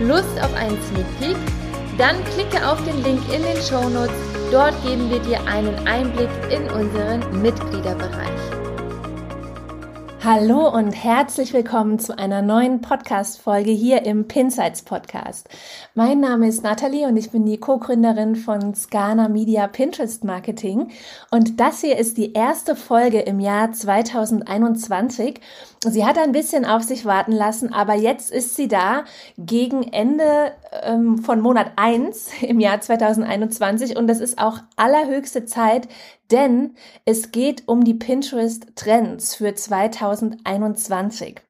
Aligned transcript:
Lust 0.00 0.40
auf 0.40 0.54
einen 0.54 0.78
Sneak 0.82 1.18
Peek? 1.18 1.36
Dann 1.98 2.16
klicke 2.32 2.66
auf 2.66 2.82
den 2.86 3.02
Link 3.02 3.20
in 3.34 3.42
den 3.42 3.56
Show 3.62 3.86
Notes. 3.90 4.14
Dort 4.50 4.74
geben 4.82 5.10
wir 5.10 5.18
dir 5.20 5.46
einen 5.46 5.86
Einblick 5.86 6.30
in 6.50 6.62
unseren 6.70 7.42
Mitgliederbereich. 7.42 8.60
Hallo 10.22 10.68
und 10.68 10.92
herzlich 10.92 11.54
willkommen 11.54 11.98
zu 11.98 12.18
einer 12.18 12.42
neuen 12.42 12.82
Podcast-Folge 12.82 13.70
hier 13.70 14.04
im 14.04 14.28
Pinsights 14.28 14.82
Podcast. 14.82 15.48
Mein 15.94 16.20
Name 16.20 16.46
ist 16.48 16.62
Nathalie 16.62 17.06
und 17.06 17.16
ich 17.16 17.30
bin 17.30 17.46
die 17.46 17.58
Co-Gründerin 17.58 18.36
von 18.36 18.74
Scana 18.74 19.28
Media 19.28 19.66
Pinterest 19.66 20.24
Marketing. 20.24 20.90
Und 21.30 21.58
das 21.58 21.80
hier 21.80 21.96
ist 21.96 22.18
die 22.18 22.34
erste 22.34 22.76
Folge 22.76 23.20
im 23.20 23.40
Jahr 23.40 23.72
2021. 23.72 25.40
Sie 25.82 26.04
hat 26.04 26.18
ein 26.18 26.32
bisschen 26.32 26.66
auf 26.66 26.82
sich 26.82 27.06
warten 27.06 27.32
lassen, 27.32 27.72
aber 27.72 27.94
jetzt 27.94 28.30
ist 28.30 28.54
sie 28.54 28.68
da 28.68 29.04
gegen 29.38 29.82
Ende 29.82 30.52
ähm, 30.82 31.16
von 31.16 31.40
Monat 31.40 31.72
1 31.76 32.28
im 32.42 32.60
Jahr 32.60 32.82
2021 32.82 33.96
und 33.96 34.06
das 34.06 34.20
ist 34.20 34.38
auch 34.38 34.58
allerhöchste 34.76 35.46
Zeit, 35.46 35.88
denn 36.30 36.74
es 37.06 37.32
geht 37.32 37.66
um 37.66 37.82
die 37.82 37.94
Pinterest 37.94 38.66
Trends 38.76 39.34
für 39.34 39.54
2021. 39.54 41.40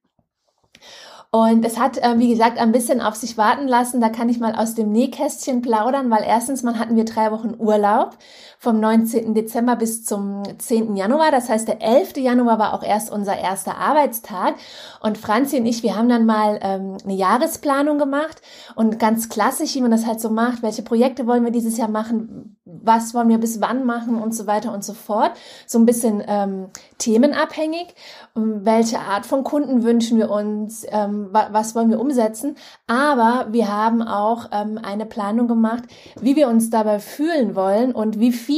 Und 1.33 1.65
es 1.65 1.79
hat, 1.79 1.99
äh, 1.99 2.19
wie 2.19 2.29
gesagt, 2.29 2.59
ein 2.59 2.73
bisschen 2.73 3.01
auf 3.01 3.15
sich 3.15 3.37
warten 3.37 3.69
lassen. 3.69 4.01
Da 4.01 4.09
kann 4.09 4.29
ich 4.29 4.41
mal 4.41 4.55
aus 4.57 4.75
dem 4.75 4.91
Nähkästchen 4.91 5.63
plaudern, 5.63 6.11
weil 6.11 6.25
erstens 6.25 6.65
mal 6.65 6.77
hatten 6.79 6.97
wir 6.97 7.05
drei 7.05 7.31
Wochen 7.31 7.55
Urlaub 7.57 8.17
vom 8.63 8.79
19. 8.79 9.33
Dezember 9.33 9.75
bis 9.75 10.05
zum 10.05 10.43
10. 10.59 10.95
Januar. 10.95 11.31
Das 11.31 11.49
heißt, 11.49 11.67
der 11.67 11.81
11. 11.81 12.19
Januar 12.19 12.59
war 12.59 12.75
auch 12.75 12.83
erst 12.83 13.11
unser 13.11 13.39
erster 13.39 13.79
Arbeitstag. 13.79 14.55
Und 15.01 15.17
Franzi 15.17 15.57
und 15.59 15.65
ich, 15.65 15.83
wir 15.83 15.97
haben 15.97 16.11
dann 16.11 16.27
mal 16.27 16.61
ähm, 16.63 16.99
eine 17.03 17.15
Jahresplanung 17.15 17.97
gemacht 17.99 18.43
und 18.77 18.99
ganz 18.99 19.31
klassisch, 19.31 19.75
wie 19.77 19.81
man 19.81 19.91
das 19.91 20.05
halt 20.05 20.21
so 20.21 20.29
macht. 20.29 20.63
Welche 20.63 20.83
Projekte 20.83 21.27
wollen 21.27 21.43
wir 21.43 21.53
dieses 21.53 21.79
Jahr 21.79 21.89
machen? 21.89 22.59
Was 22.67 23.15
wollen 23.15 23.31
wir 23.31 23.39
bis 23.39 23.63
wann 23.63 23.87
machen 23.87 24.21
und 24.21 24.35
so 24.35 24.47
weiter 24.47 24.75
und 24.75 24.85
so 24.85 24.93
fort. 24.93 25.33
So 25.67 25.79
ein 25.79 25.87
bisschen 25.87 26.23
ähm, 26.29 26.67
themenabhängig. 26.99 27.95
Welche 28.35 28.99
Art 28.99 29.25
von 29.25 29.43
Kunden 29.43 29.85
wünschen 29.85 30.19
wir 30.19 30.31
uns? 30.31 30.85
Ähm, 30.91 31.31
was 31.33 31.75
wollen 31.75 31.89
wir 31.89 31.99
umsetzen. 31.99 32.57
Aber 32.87 33.47
wir 33.53 33.75
haben 33.75 34.03
auch 34.03 34.51
ähm, 34.53 34.79
eine 34.83 35.07
Planung 35.07 35.49
gemacht, 35.49 35.85
wie 36.21 36.37
wir 36.37 36.49
uns 36.49 36.69
dabei 36.69 37.01
fühlen 37.01 37.57
wollen 37.57 37.93
und 37.93 38.21
wie 38.21 38.33
viel 38.33 38.50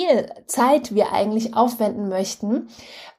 Zeit 0.47 0.95
wir 0.95 1.13
eigentlich 1.13 1.55
aufwenden 1.55 2.09
möchten 2.09 2.69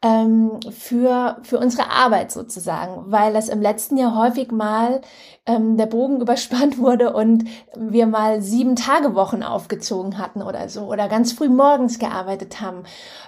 ähm, 0.01 0.59
für, 0.71 1.37
für 1.43 1.59
unsere 1.59 1.89
Arbeit 1.89 2.31
sozusagen, 2.31 3.11
weil 3.11 3.33
das 3.33 3.49
im 3.49 3.61
letzten 3.61 3.97
Jahr 3.97 4.15
häufig 4.15 4.51
mal 4.51 5.01
ähm, 5.45 5.77
der 5.77 5.85
Bogen 5.85 6.21
überspannt 6.21 6.77
wurde 6.77 7.13
und 7.13 7.45
wir 7.75 8.05
mal 8.07 8.41
sieben 8.41 8.75
Tage 8.75 9.15
Wochen 9.15 9.43
aufgezogen 9.43 10.17
hatten 10.17 10.41
oder 10.41 10.69
so 10.69 10.85
oder 10.85 11.07
ganz 11.07 11.31
früh 11.31 11.49
morgens 11.49 11.99
gearbeitet 11.99 12.61
haben 12.61 12.83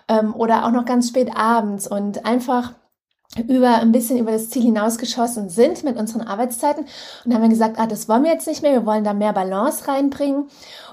ähm, 0.08 0.36
oder 0.36 0.66
auch 0.66 0.72
noch 0.72 0.86
ganz 0.86 1.10
spät 1.10 1.36
abends 1.36 1.88
und 1.88 2.26
einfach 2.26 2.74
über 3.47 3.75
ein 3.75 3.91
bisschen 3.91 4.18
über 4.18 4.31
das 4.31 4.50
Ziel 4.50 4.63
hinausgeschossen 4.63 5.50
sind 5.50 5.84
mit 5.84 5.97
unseren 5.97 6.22
Arbeitszeiten 6.22 6.85
und 7.25 7.34
haben 7.34 7.50
gesagt, 7.50 7.78
ah, 7.79 7.88
das 7.88 8.07
wollen 8.07 8.23
wir 8.23 8.31
jetzt 8.31 8.47
nicht 8.47 8.62
mehr, 8.62 8.73
wir 8.73 8.85
wollen 8.85 9.03
da 9.03 9.13
mehr 9.13 9.34
Balance 9.34 9.88
reinbringen 9.88 10.47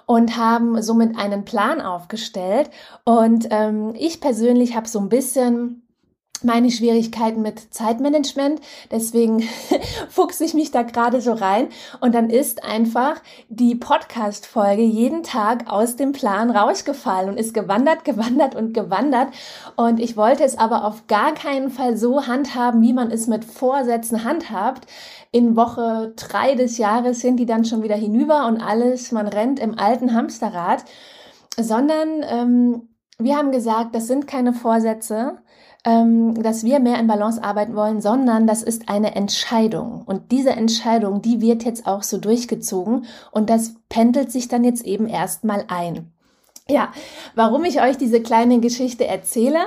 und 0.07 0.37
haben 0.37 0.83
somit 0.83 1.17
einen 1.17 1.45
Plan 1.45 1.81
aufgestellt. 1.81 2.71
Und 3.05 3.47
ähm, 3.51 3.95
ich 3.97 4.21
persönlich 4.21 4.77
habe 4.77 4.89
so 4.89 4.99
ein 4.99 5.09
bisschen 5.09 5.82
meine 6.45 6.71
Schwierigkeiten 6.71 7.43
mit 7.43 7.75
Zeitmanagement. 7.75 8.61
Deswegen 8.91 9.43
fuchse 10.09 10.45
ich 10.45 10.55
mich 10.55 10.71
da 10.71 10.83
gerade 10.83 11.21
so 11.21 11.33
rein. 11.33 11.69
Und 12.01 12.15
dann 12.15 12.31
ist 12.31 12.65
einfach 12.65 13.21
die 13.49 13.75
Podcast-Folge 13.75 14.83
jeden 14.83 15.23
Tag 15.23 15.71
aus 15.71 15.97
dem 15.97 16.13
Plan 16.13 16.51
rausgefallen 16.51 17.31
und 17.31 17.39
ist 17.39 17.55
gewandert, 17.55 18.05
gewandert 18.05 18.55
und 18.55 18.75
gewandert. 18.75 19.29
Und 19.77 20.01
ich 20.01 20.17
wollte 20.17 20.45
es 20.45 20.59
aber 20.59 20.85
auf 20.85 21.07
gar 21.07 21.35
keinen 21.35 21.71
Fall 21.71 21.97
so 21.97 22.27
handhaben, 22.27 22.83
wie 22.83 22.93
man 22.93 23.11
es 23.11 23.27
mit 23.27 23.45
Vorsätzen 23.45 24.25
handhabt. 24.25 24.87
In 25.31 25.57
Woche 25.57 26.13
drei 26.17 26.55
des 26.55 26.79
Jahres 26.79 27.21
sind 27.21 27.39
die 27.39 27.47
dann 27.47 27.65
schon 27.65 27.83
wieder 27.83 27.97
hinüber 27.97 28.47
und 28.47 28.61
alles, 28.61 29.13
man 29.13 29.27
rennt 29.27 29.59
im 29.59 29.79
alten 29.79 30.15
Hamsterrad. 30.15 30.85
Sondern 31.59 32.23
ähm, 32.23 32.89
wir 33.19 33.37
haben 33.37 33.53
gesagt, 33.53 33.95
das 33.95 34.07
sind 34.07 34.27
keine 34.27 34.53
Vorsätze, 34.53 35.39
ähm, 35.85 36.41
dass 36.43 36.65
wir 36.65 36.79
mehr 36.79 36.99
in 36.99 37.07
Balance 37.07 37.43
arbeiten 37.43 37.75
wollen, 37.75 38.01
sondern 38.01 38.47
das 38.47 38.63
ist 38.63 38.89
eine 38.89 39.15
Entscheidung. 39.15 40.03
Und 40.07 40.31
diese 40.31 40.51
Entscheidung, 40.51 41.23
die 41.23 41.41
wird 41.41 41.65
jetzt 41.65 41.87
auch 41.87 42.03
so 42.03 42.19
durchgezogen 42.19 43.07
und 43.31 43.51
das 43.51 43.75
pendelt 43.89 44.31
sich 44.31 44.49
dann 44.49 44.65
jetzt 44.65 44.85
eben 44.85 45.09
erstmal 45.09 45.65
ein. 45.69 46.13
Ja, 46.69 46.93
warum 47.35 47.65
ich 47.65 47.83
euch 47.83 47.97
diese 47.97 48.23
kleine 48.23 48.61
Geschichte 48.61 49.05
erzähle, 49.05 49.59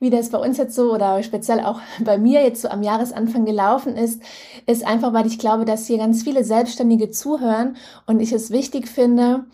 wie 0.00 0.10
das 0.10 0.28
bei 0.28 0.38
uns 0.38 0.58
jetzt 0.58 0.74
so 0.74 0.92
oder 0.92 1.22
speziell 1.22 1.60
auch 1.60 1.80
bei 2.00 2.18
mir 2.18 2.42
jetzt 2.42 2.60
so 2.60 2.68
am 2.68 2.82
Jahresanfang 2.82 3.46
gelaufen 3.46 3.96
ist, 3.96 4.22
ist 4.66 4.86
einfach, 4.86 5.14
weil 5.14 5.26
ich 5.26 5.38
glaube, 5.38 5.64
dass 5.64 5.86
hier 5.86 5.96
ganz 5.96 6.22
viele 6.22 6.44
Selbstständige 6.44 7.10
zuhören 7.10 7.76
und 8.06 8.20
ich 8.20 8.32
es 8.32 8.50
wichtig 8.50 8.86
finde, 8.86 9.46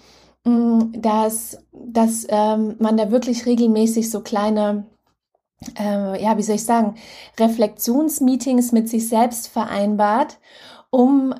mm, 0.45 1.01
dass, 1.01 1.59
dass 1.73 2.27
ähm, 2.31 2.75
man 2.81 2.97
da 2.97 3.13
wirklich 3.13 3.47
regelmäßig 3.47 4.11
so 4.11 4.21
kleine 4.21 4.85
äh, 5.79 6.23
ja, 6.23 6.37
wie 6.37 6.43
soll 6.43 6.57
ich 6.57 6.65
sagen, 6.65 6.97
Reflexionsmeetings 7.39 8.73
mit 8.73 8.89
sich 8.89 9.09
selbst 9.09 9.49
vereinbart, 9.49 10.39
um 10.91 11.35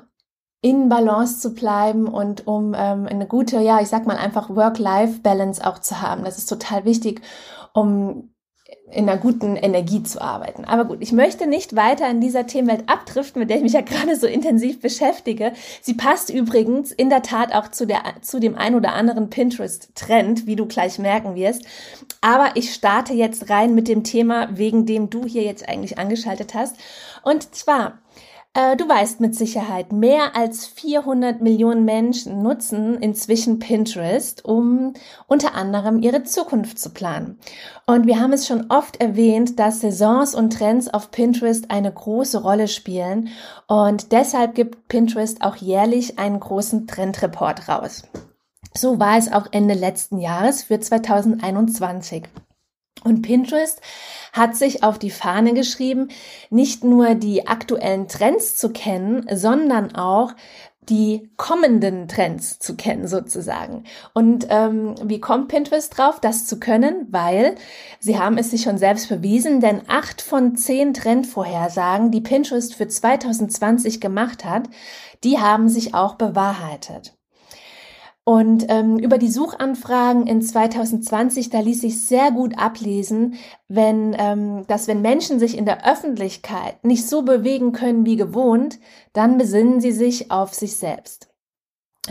in 0.61 0.89
Balance 0.89 1.39
zu 1.39 1.53
bleiben 1.53 2.07
und 2.07 2.45
um 2.45 2.73
ähm, 2.77 3.07
eine 3.07 3.27
gute, 3.27 3.61
ja, 3.61 3.79
ich 3.79 3.87
sag 3.87 4.05
mal 4.05 4.17
einfach 4.17 4.49
Work-Life-Balance 4.49 5.65
auch 5.65 5.79
zu 5.79 6.01
haben. 6.01 6.25
Das 6.25 6.37
ist 6.37 6.47
total 6.47 6.83
wichtig, 6.83 7.21
um 7.73 8.33
in 8.91 9.07
einer 9.07 9.19
guten 9.19 9.55
Energie 9.55 10.01
zu 10.03 10.19
arbeiten. 10.19 10.65
Aber 10.65 10.85
gut, 10.85 10.97
ich 11.01 11.11
möchte 11.11 11.47
nicht 11.47 11.75
weiter 11.75 12.09
in 12.09 12.21
dieser 12.21 12.47
Themenwelt 12.47 12.89
abdriften, 12.89 13.39
mit 13.39 13.49
der 13.49 13.57
ich 13.57 13.63
mich 13.63 13.73
ja 13.73 13.81
gerade 13.85 14.15
so 14.15 14.27
intensiv 14.27 14.81
beschäftige. 14.81 15.53
Sie 15.81 15.93
passt 15.93 16.29
übrigens 16.29 16.91
in 16.91 17.09
der 17.09 17.21
Tat 17.21 17.53
auch 17.53 17.69
zu, 17.69 17.85
der, 17.85 18.01
zu 18.21 18.39
dem 18.39 18.55
ein 18.55 18.75
oder 18.75 18.93
anderen 18.93 19.29
Pinterest-Trend, 19.29 20.47
wie 20.47 20.55
du 20.55 20.65
gleich 20.65 20.97
merken 20.97 21.35
wirst. 21.35 21.65
Aber 22.21 22.51
ich 22.55 22.73
starte 22.73 23.13
jetzt 23.13 23.49
rein 23.49 23.75
mit 23.75 23.87
dem 23.87 24.03
Thema, 24.03 24.49
wegen 24.51 24.85
dem 24.85 25.09
du 25.09 25.25
hier 25.25 25.43
jetzt 25.43 25.69
eigentlich 25.69 25.99
angeschaltet 25.99 26.53
hast. 26.53 26.75
Und 27.23 27.55
zwar, 27.55 27.99
äh, 28.53 28.75
du 28.75 28.87
weißt 28.89 29.19
mit 29.19 29.35
Sicherheit, 29.35 29.91
mehr 29.91 30.35
als 30.35 30.65
400 30.65 31.41
Millionen 31.41 31.85
Menschen 31.85 32.41
nutzen 32.41 32.95
inzwischen 32.95 33.59
Pinterest, 33.59 34.43
um 34.43 34.93
unter 35.27 35.55
anderem 35.55 36.01
ihre 36.01 36.23
Zukunft 36.23 36.79
zu 36.79 36.89
planen. 36.89 37.37
Und 37.85 38.07
wir 38.07 38.19
haben 38.19 38.33
es 38.33 38.47
schon 38.47 38.69
oft 38.69 38.99
erwähnt, 39.01 39.59
dass 39.59 39.81
Saisons 39.81 40.33
und 40.33 40.51
Trends 40.51 40.87
auf 40.87 41.11
Pinterest 41.11 41.69
eine 41.69 41.91
große 41.91 42.41
Rolle 42.41 42.67
spielen. 42.67 43.29
Und 43.67 44.11
deshalb 44.11 44.55
gibt 44.55 44.87
Pinterest 44.87 45.41
auch 45.41 45.55
jährlich 45.55 46.17
einen 46.17 46.39
großen 46.39 46.87
Trendreport 46.87 47.69
raus. 47.69 48.03
So 48.73 48.99
war 48.99 49.17
es 49.17 49.31
auch 49.31 49.47
Ende 49.51 49.73
letzten 49.73 50.19
Jahres 50.19 50.63
für 50.63 50.79
2021. 50.79 52.23
Und 53.03 53.21
Pinterest 53.21 53.81
hat 54.33 54.55
sich 54.55 54.83
auf 54.83 54.99
die 54.99 55.11
Fahne 55.11 55.53
geschrieben, 55.53 56.09
nicht 56.49 56.83
nur 56.83 57.15
die 57.15 57.47
aktuellen 57.47 58.07
Trends 58.07 58.55
zu 58.55 58.71
kennen, 58.71 59.25
sondern 59.31 59.95
auch 59.95 60.33
die 60.89 61.29
kommenden 61.37 62.07
Trends 62.07 62.57
zu 62.59 62.75
kennen 62.75 63.07
sozusagen. 63.07 63.83
Und 64.13 64.47
ähm, 64.49 64.95
wie 65.03 65.19
kommt 65.19 65.49
Pinterest 65.49 65.95
drauf, 65.95 66.19
das 66.19 66.47
zu 66.47 66.59
können? 66.59 67.07
Weil 67.11 67.55
sie 67.99 68.17
haben 68.17 68.37
es 68.37 68.51
sich 68.51 68.63
schon 68.63 68.77
selbst 68.77 69.07
bewiesen, 69.07 69.59
denn 69.59 69.81
acht 69.87 70.21
von 70.21 70.55
zehn 70.55 70.93
Trendvorhersagen, 70.93 72.11
die 72.11 72.21
Pinterest 72.21 72.73
für 72.73 72.87
2020 72.87 74.01
gemacht 74.01 74.45
hat, 74.45 74.67
die 75.23 75.39
haben 75.39 75.69
sich 75.69 75.93
auch 75.93 76.15
bewahrheitet. 76.15 77.18
Und 78.29 78.67
ähm, 78.69 78.99
über 78.99 79.17
die 79.17 79.27
Suchanfragen 79.27 80.27
in 80.27 80.43
2020, 80.43 81.49
da 81.49 81.61
ließ 81.61 81.81
sich 81.81 82.05
sehr 82.05 82.29
gut 82.29 82.59
ablesen, 82.59 83.39
wenn, 83.67 84.15
ähm, 84.19 84.67
dass 84.67 84.87
wenn 84.87 85.01
Menschen 85.01 85.39
sich 85.39 85.57
in 85.57 85.65
der 85.65 85.91
Öffentlichkeit 85.91 86.83
nicht 86.85 87.09
so 87.09 87.23
bewegen 87.23 87.71
können 87.71 88.05
wie 88.05 88.17
gewohnt, 88.17 88.77
dann 89.13 89.39
besinnen 89.39 89.81
sie 89.81 89.91
sich 89.91 90.29
auf 90.29 90.53
sich 90.53 90.75
selbst. 90.75 91.28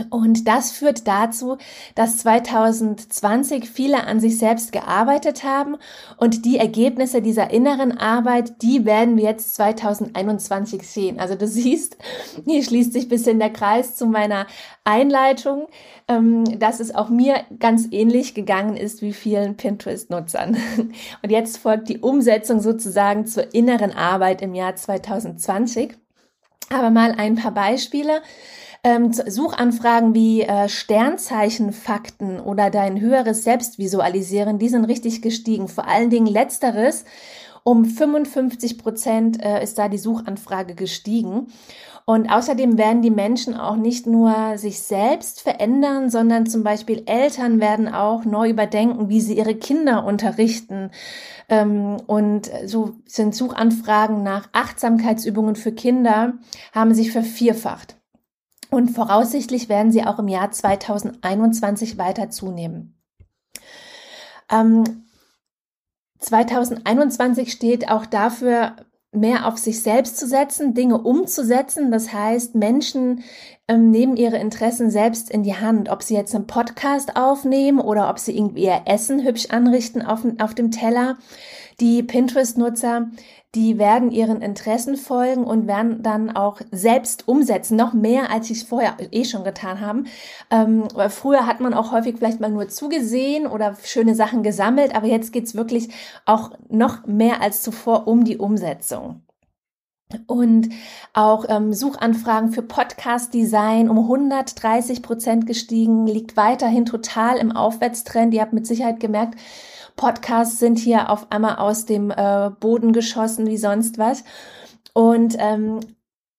Und 0.09 0.47
das 0.47 0.71
führt 0.71 1.07
dazu, 1.07 1.57
dass 1.95 2.17
2020 2.19 3.69
viele 3.69 4.05
an 4.05 4.19
sich 4.19 4.37
selbst 4.37 4.71
gearbeitet 4.71 5.43
haben 5.43 5.77
und 6.17 6.45
die 6.45 6.57
Ergebnisse 6.57 7.21
dieser 7.21 7.51
inneren 7.51 7.97
Arbeit, 7.97 8.61
die 8.61 8.85
werden 8.85 9.17
wir 9.17 9.25
jetzt 9.25 9.55
2021 9.55 10.83
sehen. 10.83 11.19
Also 11.19 11.35
du 11.35 11.47
siehst, 11.59 11.97
hier 12.45 12.63
schließt 12.63 12.93
sich 12.93 13.09
bisschen 13.09 13.39
der 13.39 13.51
Kreis 13.51 13.95
zu 13.95 14.05
meiner 14.05 14.47
Einleitung, 14.83 15.67
ähm, 16.07 16.59
dass 16.59 16.79
es 16.79 16.93
auch 16.93 17.09
mir 17.09 17.43
ganz 17.59 17.87
ähnlich 17.91 18.33
gegangen 18.33 18.75
ist 18.75 19.01
wie 19.01 19.13
vielen 19.13 19.55
Pinterest-Nutzern. 19.55 20.57
Und 21.23 21.29
jetzt 21.29 21.57
folgt 21.57 21.89
die 21.89 21.99
Umsetzung 21.99 22.59
sozusagen 22.59 23.25
zur 23.25 23.53
inneren 23.53 23.91
Arbeit 23.91 24.41
im 24.41 24.55
Jahr 24.55 24.75
2020. 24.75 25.95
Aber 26.71 26.89
mal 26.89 27.13
ein 27.17 27.35
paar 27.35 27.51
Beispiele. 27.51 28.21
Ähm, 28.83 29.11
Suchanfragen 29.11 30.13
wie 30.15 30.41
äh, 30.41 30.69
Sternzeichenfakten 30.69 32.39
oder 32.39 32.69
dein 32.69 33.01
höheres 33.01 33.43
Selbstvisualisieren, 33.43 34.57
die 34.57 34.69
sind 34.69 34.85
richtig 34.85 35.21
gestiegen. 35.21 35.67
Vor 35.67 35.87
allen 35.87 36.09
Dingen 36.09 36.27
letzteres. 36.27 37.03
Um 37.63 37.83
55 37.83 38.77
Prozent 38.77 39.43
äh, 39.43 39.61
ist 39.61 39.77
da 39.77 39.89
die 39.89 39.97
Suchanfrage 39.97 40.75
gestiegen. 40.75 41.47
Und 42.05 42.31
außerdem 42.31 42.79
werden 42.79 43.03
die 43.03 43.11
Menschen 43.11 43.55
auch 43.55 43.75
nicht 43.75 44.07
nur 44.07 44.57
sich 44.57 44.79
selbst 44.79 45.41
verändern, 45.41 46.09
sondern 46.09 46.47
zum 46.47 46.63
Beispiel 46.63 47.03
Eltern 47.05 47.59
werden 47.59 47.87
auch 47.87 48.25
neu 48.25 48.49
überdenken, 48.49 49.09
wie 49.09 49.21
sie 49.21 49.37
ihre 49.37 49.53
Kinder 49.53 50.05
unterrichten. 50.05 50.89
Ähm, 51.49 51.97
und 52.07 52.49
so 52.65 52.93
sind 53.05 53.35
Suchanfragen 53.35 54.23
nach 54.23 54.47
Achtsamkeitsübungen 54.53 55.55
für 55.55 55.71
Kinder 55.71 56.33
haben 56.73 56.95
sich 56.95 57.11
vervierfacht. 57.11 57.98
Und 58.69 58.89
voraussichtlich 58.89 59.69
werden 59.69 59.91
sie 59.91 60.03
auch 60.03 60.19
im 60.19 60.27
Jahr 60.27 60.51
2021 60.51 61.97
weiter 61.97 62.29
zunehmen. 62.29 62.95
Ähm, 64.51 65.05
2021 66.19 67.51
steht 67.51 67.89
auch 67.89 68.05
dafür, 68.05 68.75
mehr 69.11 69.47
auf 69.47 69.57
sich 69.57 69.81
selbst 69.81 70.17
zu 70.17 70.27
setzen, 70.27 70.73
Dinge 70.73 71.01
umzusetzen. 71.01 71.91
Das 71.91 72.13
heißt, 72.13 72.53
Menschen 72.55 73.23
ähm, 73.67 73.89
nehmen 73.89 74.17
ihre 74.17 74.37
Interessen 74.37 74.91
selbst 74.91 75.31
in 75.31 75.43
die 75.43 75.55
Hand. 75.55 75.89
Ob 75.89 76.03
sie 76.03 76.13
jetzt 76.13 76.35
einen 76.35 76.47
Podcast 76.47 77.15
aufnehmen 77.15 77.79
oder 77.79 78.09
ob 78.09 78.19
sie 78.19 78.37
irgendwie 78.37 78.65
ihr 78.65 78.81
Essen 78.85 79.25
hübsch 79.25 79.47
anrichten 79.49 80.03
auf, 80.03 80.21
auf 80.39 80.53
dem 80.53 80.69
Teller. 80.69 81.17
Die 81.79 82.03
Pinterest-Nutzer, 82.03 83.09
die 83.55 83.79
werden 83.79 84.11
ihren 84.11 84.41
Interessen 84.41 84.95
folgen 84.95 85.43
und 85.43 85.65
werden 85.65 86.03
dann 86.03 86.29
auch 86.29 86.61
selbst 86.71 87.27
umsetzen, 87.27 87.75
noch 87.75 87.93
mehr, 87.93 88.29
als 88.31 88.47
sie 88.47 88.53
es 88.53 88.63
vorher 88.63 88.97
eh 89.11 89.25
schon 89.25 89.43
getan 89.43 89.81
haben. 89.81 90.05
Ähm, 90.51 90.87
früher 91.09 91.47
hat 91.47 91.59
man 91.59 91.73
auch 91.73 91.91
häufig 91.91 92.17
vielleicht 92.17 92.39
mal 92.39 92.51
nur 92.51 92.67
zugesehen 92.67 93.47
oder 93.47 93.75
schöne 93.83 94.13
Sachen 94.13 94.43
gesammelt, 94.43 94.95
aber 94.95 95.07
jetzt 95.07 95.33
geht's 95.33 95.55
wirklich 95.55 95.89
auch 96.25 96.51
noch 96.69 97.07
mehr 97.07 97.41
als 97.41 97.63
zuvor 97.63 98.07
um 98.07 98.23
die 98.23 98.37
Umsetzung. 98.37 99.23
Und 100.25 100.69
auch 101.13 101.45
ähm, 101.49 101.71
Suchanfragen 101.71 102.51
für 102.51 102.63
Podcast-Design 102.63 103.89
um 103.89 103.99
130 103.99 105.03
Prozent 105.03 105.45
gestiegen, 105.45 106.07
liegt 106.07 106.35
weiterhin 106.35 106.85
total 106.85 107.37
im 107.37 107.51
Aufwärtstrend. 107.51 108.33
Ihr 108.33 108.41
habt 108.41 108.53
mit 108.53 108.65
Sicherheit 108.65 108.99
gemerkt, 108.99 109.39
Podcasts 109.99 110.59
sind 110.59 110.79
hier 110.79 111.09
auf 111.09 111.29
einmal 111.29 111.57
aus 111.57 111.85
dem 111.85 112.09
äh, 112.09 112.51
Boden 112.57 112.93
geschossen 112.93 113.47
wie 113.47 113.57
sonst 113.57 113.97
was. 113.97 114.23
Und 114.93 115.35
ähm, 115.37 115.81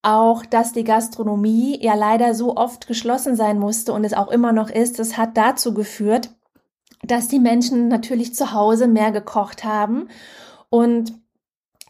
auch, 0.00 0.46
dass 0.46 0.72
die 0.72 0.82
Gastronomie 0.82 1.78
ja 1.78 1.92
leider 1.92 2.34
so 2.34 2.56
oft 2.56 2.86
geschlossen 2.86 3.36
sein 3.36 3.58
musste 3.58 3.92
und 3.92 4.04
es 4.04 4.14
auch 4.14 4.28
immer 4.28 4.52
noch 4.52 4.70
ist, 4.70 4.98
das 4.98 5.18
hat 5.18 5.36
dazu 5.36 5.74
geführt, 5.74 6.30
dass 7.02 7.28
die 7.28 7.38
Menschen 7.38 7.88
natürlich 7.88 8.34
zu 8.34 8.54
Hause 8.54 8.88
mehr 8.88 9.12
gekocht 9.12 9.62
haben 9.62 10.08
und 10.70 11.12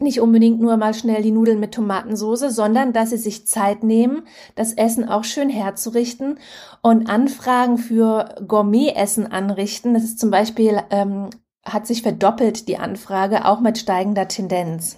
nicht 0.01 0.19
unbedingt 0.19 0.59
nur 0.59 0.75
mal 0.75 0.93
schnell 0.93 1.21
die 1.21 1.31
Nudeln 1.31 1.61
mit 1.61 1.73
Tomatensauce, 1.73 2.53
sondern 2.53 2.91
dass 2.91 3.11
sie 3.11 3.17
sich 3.17 3.47
Zeit 3.47 3.81
nehmen, 3.81 4.23
das 4.55 4.73
Essen 4.73 5.07
auch 5.07 5.23
schön 5.23 5.49
herzurichten 5.49 6.37
und 6.81 7.09
Anfragen 7.09 7.77
für 7.77 8.35
Gourmet-Essen 8.45 9.31
anrichten. 9.31 9.93
Das 9.93 10.03
ist 10.03 10.19
zum 10.19 10.31
Beispiel 10.31 10.81
ähm, 10.89 11.29
hat 11.63 11.87
sich 11.87 12.01
verdoppelt, 12.01 12.67
die 12.67 12.77
Anfrage, 12.77 13.45
auch 13.45 13.59
mit 13.59 13.77
steigender 13.77 14.27
Tendenz. 14.27 14.97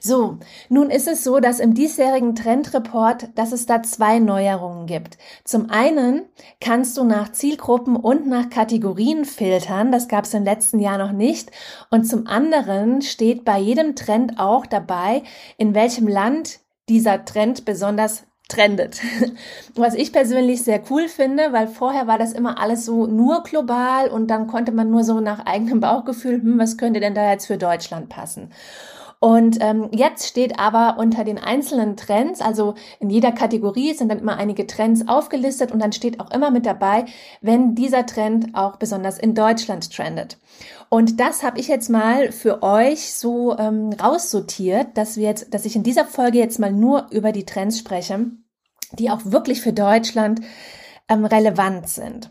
So, 0.00 0.38
nun 0.68 0.90
ist 0.90 1.08
es 1.08 1.24
so, 1.24 1.40
dass 1.40 1.58
im 1.58 1.74
diesjährigen 1.74 2.36
Trendreport, 2.36 3.30
dass 3.34 3.50
es 3.50 3.66
da 3.66 3.82
zwei 3.82 4.20
Neuerungen 4.20 4.86
gibt. 4.86 5.18
Zum 5.44 5.70
einen 5.70 6.22
kannst 6.60 6.96
du 6.96 7.04
nach 7.04 7.32
Zielgruppen 7.32 7.96
und 7.96 8.28
nach 8.28 8.48
Kategorien 8.48 9.24
filtern. 9.24 9.90
Das 9.90 10.06
gab 10.06 10.24
es 10.24 10.34
im 10.34 10.44
letzten 10.44 10.78
Jahr 10.78 10.98
noch 10.98 11.12
nicht. 11.12 11.50
Und 11.90 12.04
zum 12.04 12.28
anderen 12.28 13.02
steht 13.02 13.44
bei 13.44 13.58
jedem 13.58 13.96
Trend 13.96 14.38
auch 14.38 14.66
dabei, 14.66 15.24
in 15.56 15.74
welchem 15.74 16.06
Land 16.06 16.60
dieser 16.88 17.24
Trend 17.24 17.64
besonders 17.64 18.27
trendet. 18.48 19.00
Was 19.74 19.94
ich 19.94 20.12
persönlich 20.12 20.64
sehr 20.64 20.82
cool 20.90 21.08
finde, 21.08 21.52
weil 21.52 21.68
vorher 21.68 22.06
war 22.06 22.18
das 22.18 22.32
immer 22.32 22.58
alles 22.58 22.84
so 22.84 23.06
nur 23.06 23.42
global 23.42 24.08
und 24.08 24.28
dann 24.28 24.46
konnte 24.46 24.72
man 24.72 24.90
nur 24.90 25.04
so 25.04 25.20
nach 25.20 25.46
eigenem 25.46 25.80
Bauchgefühl, 25.80 26.42
hm, 26.42 26.58
was 26.58 26.76
könnte 26.78 27.00
denn 27.00 27.14
da 27.14 27.30
jetzt 27.30 27.46
für 27.46 27.58
Deutschland 27.58 28.08
passen? 28.08 28.50
Und 29.20 29.58
ähm, 29.60 29.88
jetzt 29.92 30.28
steht 30.28 30.60
aber 30.60 30.96
unter 30.98 31.24
den 31.24 31.38
einzelnen 31.38 31.96
Trends, 31.96 32.40
also 32.40 32.74
in 33.00 33.10
jeder 33.10 33.32
Kategorie 33.32 33.92
sind 33.92 34.10
dann 34.10 34.20
immer 34.20 34.36
einige 34.36 34.66
Trends 34.68 35.08
aufgelistet 35.08 35.72
und 35.72 35.80
dann 35.80 35.92
steht 35.92 36.20
auch 36.20 36.30
immer 36.30 36.52
mit 36.52 36.66
dabei, 36.66 37.04
wenn 37.40 37.74
dieser 37.74 38.06
Trend 38.06 38.54
auch 38.54 38.76
besonders 38.76 39.18
in 39.18 39.34
Deutschland 39.34 39.92
trendet. 39.92 40.38
Und 40.88 41.18
das 41.18 41.42
habe 41.42 41.58
ich 41.58 41.66
jetzt 41.66 41.90
mal 41.90 42.30
für 42.30 42.62
euch 42.62 43.12
so 43.12 43.58
ähm, 43.58 43.92
raussortiert, 43.92 44.96
dass 44.96 45.16
wir 45.16 45.24
jetzt, 45.24 45.52
dass 45.52 45.64
ich 45.64 45.74
in 45.74 45.82
dieser 45.82 46.04
Folge 46.04 46.38
jetzt 46.38 46.60
mal 46.60 46.72
nur 46.72 47.08
über 47.10 47.32
die 47.32 47.44
Trends 47.44 47.78
spreche, 47.78 48.30
die 48.92 49.10
auch 49.10 49.20
wirklich 49.24 49.60
für 49.60 49.72
Deutschland 49.72 50.40
ähm, 51.08 51.24
relevant 51.24 51.88
sind. 51.88 52.30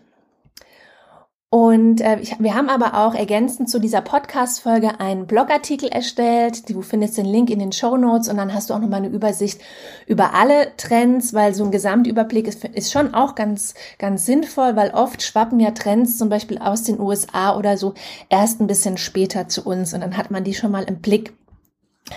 Und 1.50 2.02
äh, 2.02 2.20
ich, 2.20 2.38
wir 2.40 2.56
haben 2.56 2.68
aber 2.68 3.06
auch 3.06 3.16
ergänzend 3.16 3.70
zu 3.70 3.80
dieser 3.80 4.02
Podcast-Folge 4.02 5.00
einen 5.00 5.28
Blogartikel 5.28 5.88
erstellt. 5.88 6.70
Du 6.70 6.82
findest 6.82 7.18
den 7.18 7.26
Link 7.26 7.50
in 7.50 7.60
den 7.60 7.72
Show 7.72 7.96
Notes 7.96 8.28
und 8.28 8.36
dann 8.36 8.54
hast 8.54 8.70
du 8.70 8.74
auch 8.74 8.80
nochmal 8.80 9.00
eine 9.00 9.16
Übersicht 9.16 9.62
über 10.08 10.34
alle 10.34 10.76
Trends, 10.76 11.34
weil 11.34 11.54
so 11.54 11.64
ein 11.64 11.72
Gesamtüberblick 11.72 12.48
ist, 12.50 12.66
ist 12.66 12.92
schon 12.92 13.14
auch 13.14 13.34
ganz, 13.34 13.76
ganz 13.98 14.26
sinnvoll, 14.26 14.76
weil 14.76 14.92
oft 14.92 15.24
schwappen 15.24 15.62
ja 15.62 15.72
Trends 15.72 16.18
zum 16.18 16.28
Beispiel 16.28 16.58
aus 16.58 16.84
den 16.84 17.00
USA 17.00 17.56
oder 17.56 17.78
so 17.78 17.94
erst 18.28 18.60
ein 18.60 18.68
bisschen 18.68 18.98
später 18.98 19.48
zu 19.48 19.66
uns 19.66 19.94
und 19.94 20.02
dann 20.02 20.18
hat 20.18 20.32
man 20.32 20.44
die 20.44 20.54
schon 20.54 20.72
mal 20.72 20.84
im 20.84 21.00
Blick. 21.00 21.34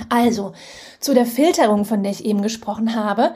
Also, 0.09 0.53
zu 0.99 1.15
der 1.15 1.27
Filterung, 1.27 1.85
von 1.85 2.03
der 2.03 2.13
ich 2.13 2.25
eben 2.25 2.43
gesprochen 2.43 2.97
habe. 2.97 3.35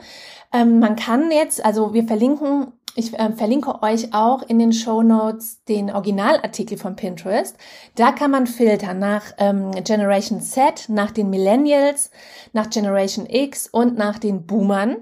Ähm, 0.53 0.79
man 0.79 0.95
kann 0.95 1.31
jetzt, 1.31 1.63
also 1.63 1.93
wir 1.93 2.05
verlinken 2.05 2.67
ich 2.95 3.13
äh, 3.13 3.31
verlinke 3.33 3.83
euch 3.83 4.13
auch 4.13 4.41
in 4.43 4.57
den 4.57 4.71
Show 4.71 5.03
Notes 5.03 5.63
den 5.65 5.91
Originalartikel 5.91 6.77
von 6.77 6.95
Pinterest. 6.95 7.57
Da 7.95 8.13
kann 8.13 8.31
man 8.31 8.47
filtern 8.47 8.99
nach 8.99 9.23
ähm, 9.37 9.71
Generation 9.83 10.39
Z, 10.39 10.85
nach 10.87 11.11
den 11.11 11.29
Millennials, 11.29 12.09
nach 12.53 12.69
Generation 12.69 13.25
X 13.29 13.67
und 13.67 13.97
nach 13.97 14.17
den 14.17 14.45
Boomern. 14.45 14.95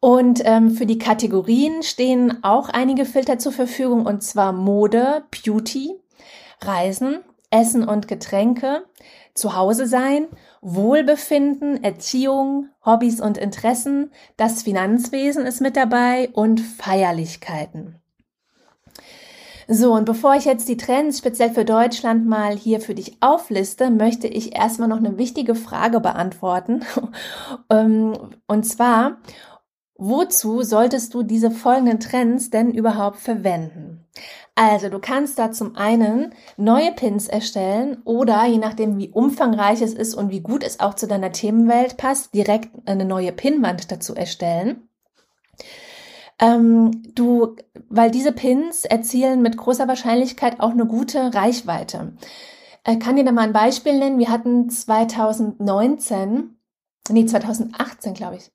Und 0.00 0.42
ähm, 0.44 0.72
für 0.72 0.86
die 0.86 0.98
Kategorien 0.98 1.82
stehen 1.82 2.42
auch 2.42 2.68
einige 2.68 3.04
Filter 3.04 3.38
zur 3.38 3.52
Verfügung, 3.52 4.04
und 4.04 4.22
zwar 4.22 4.52
Mode, 4.52 5.24
Beauty, 5.30 5.94
Reisen, 6.60 7.20
Essen 7.50 7.88
und 7.88 8.08
Getränke, 8.08 8.84
Zuhause 9.34 9.86
sein 9.86 10.26
Wohlbefinden, 10.60 11.82
Erziehung, 11.82 12.68
Hobbys 12.84 13.20
und 13.20 13.38
Interessen, 13.38 14.10
das 14.36 14.62
Finanzwesen 14.62 15.46
ist 15.46 15.60
mit 15.60 15.76
dabei 15.76 16.30
und 16.32 16.60
Feierlichkeiten. 16.60 18.00
So, 19.70 19.92
und 19.92 20.06
bevor 20.06 20.34
ich 20.34 20.46
jetzt 20.46 20.66
die 20.70 20.78
Trends 20.78 21.18
speziell 21.18 21.50
für 21.50 21.66
Deutschland 21.66 22.26
mal 22.26 22.56
hier 22.56 22.80
für 22.80 22.94
dich 22.94 23.18
aufliste, 23.20 23.90
möchte 23.90 24.26
ich 24.26 24.56
erstmal 24.56 24.88
noch 24.88 24.96
eine 24.96 25.18
wichtige 25.18 25.54
Frage 25.54 26.00
beantworten. 26.00 26.84
Ähm, 27.70 28.14
und 28.46 28.64
zwar, 28.64 29.18
Wozu 30.00 30.62
solltest 30.62 31.12
du 31.12 31.24
diese 31.24 31.50
folgenden 31.50 31.98
Trends 31.98 32.50
denn 32.50 32.70
überhaupt 32.70 33.18
verwenden? 33.18 34.06
Also 34.54 34.88
du 34.90 35.00
kannst 35.00 35.40
da 35.40 35.50
zum 35.50 35.74
einen 35.74 36.32
neue 36.56 36.92
Pins 36.92 37.26
erstellen 37.26 38.00
oder 38.04 38.44
je 38.46 38.58
nachdem 38.58 38.96
wie 38.96 39.10
umfangreich 39.10 39.82
es 39.82 39.94
ist 39.94 40.14
und 40.14 40.30
wie 40.30 40.40
gut 40.40 40.62
es 40.62 40.78
auch 40.78 40.94
zu 40.94 41.08
deiner 41.08 41.32
Themenwelt 41.32 41.96
passt, 41.96 42.32
direkt 42.32 42.70
eine 42.86 43.04
neue 43.04 43.32
Pinwand 43.32 43.90
dazu 43.90 44.14
erstellen. 44.14 44.88
Ähm, 46.38 47.02
du, 47.16 47.56
weil 47.88 48.12
diese 48.12 48.30
Pins 48.30 48.84
erzielen 48.84 49.42
mit 49.42 49.56
großer 49.56 49.88
Wahrscheinlichkeit 49.88 50.60
auch 50.60 50.70
eine 50.70 50.86
gute 50.86 51.34
Reichweite. 51.34 52.12
Ich 52.86 52.94
äh, 52.94 52.98
kann 52.98 53.16
dir 53.16 53.24
da 53.24 53.32
mal 53.32 53.42
ein 53.42 53.52
Beispiel 53.52 53.98
nennen. 53.98 54.20
Wir 54.20 54.30
hatten 54.30 54.70
2019, 54.70 56.56
nee, 57.10 57.26
2018, 57.26 58.14
glaube 58.14 58.36
ich, 58.36 58.52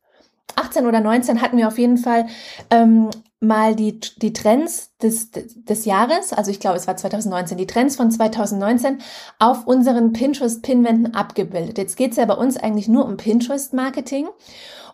18 0.56 0.86
oder 0.86 1.00
19 1.00 1.42
hatten 1.42 1.58
wir 1.58 1.68
auf 1.68 1.78
jeden 1.78 1.98
Fall 1.98 2.28
ähm, 2.70 3.10
mal 3.44 3.76
die, 3.76 4.00
die 4.00 4.34
Trends 4.34 4.92
des, 5.02 5.32
des 5.32 5.86
Jahres, 5.86 6.34
also 6.34 6.50
ich 6.50 6.60
glaube, 6.60 6.78
es 6.78 6.88
war 6.88 6.96
2019, 6.96 7.58
die 7.58 7.68
Trends 7.68 7.96
von 7.96 8.10
2019 8.10 9.00
auf 9.38 9.68
unseren 9.68 10.14
Pinterest-Pinwänden 10.14 11.14
abgebildet. 11.14 11.78
Jetzt 11.78 11.98
geht 11.98 12.12
es 12.12 12.18
ja 12.18 12.26
bei 12.26 12.36
uns 12.36 12.58
eigentlich 12.58 12.88
nur 12.88 13.06
um 13.06 13.18
Pinterest-Marketing. 13.18 14.28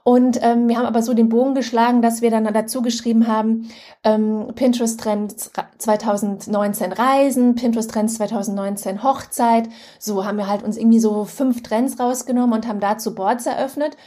Und 0.03 0.39
ähm, 0.41 0.68
wir 0.70 0.77
haben 0.77 0.86
aber 0.86 1.03
so 1.03 1.13
den 1.13 1.29
Bogen 1.29 1.53
geschlagen, 1.53 2.01
dass 2.01 2.22
wir 2.22 2.32
dann 2.32 2.46
dazu 2.51 2.82
geschrieben 2.82 3.27
haben, 3.27 3.70
ähm, 4.03 4.48
Pinterest-Trends 4.56 5.51
2019 5.77 6.94
Reisen, 6.94 7.56
Pinterest-Trends 7.56 8.15
2019 8.15 9.03
Hochzeit. 9.03 9.70
So 10.00 10.25
haben 10.25 10.38
wir 10.38 10.48
halt 10.48 10.63
uns 10.63 10.77
irgendwie 10.77 11.00
so 11.00 11.25
fünf 11.25 11.62
Trends 11.62 12.00
rausgenommen 12.00 12.53
und 12.53 12.68
haben 12.68 12.79
dazu 12.79 13.13
Boards 13.13 13.46
eröffnet 13.46 13.98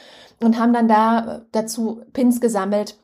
und 0.44 0.58
haben 0.58 0.72
dann 0.72 0.88
da 0.88 1.36
äh, 1.36 1.40
dazu 1.52 2.02
Pins 2.12 2.40
gesammelt. 2.40 2.96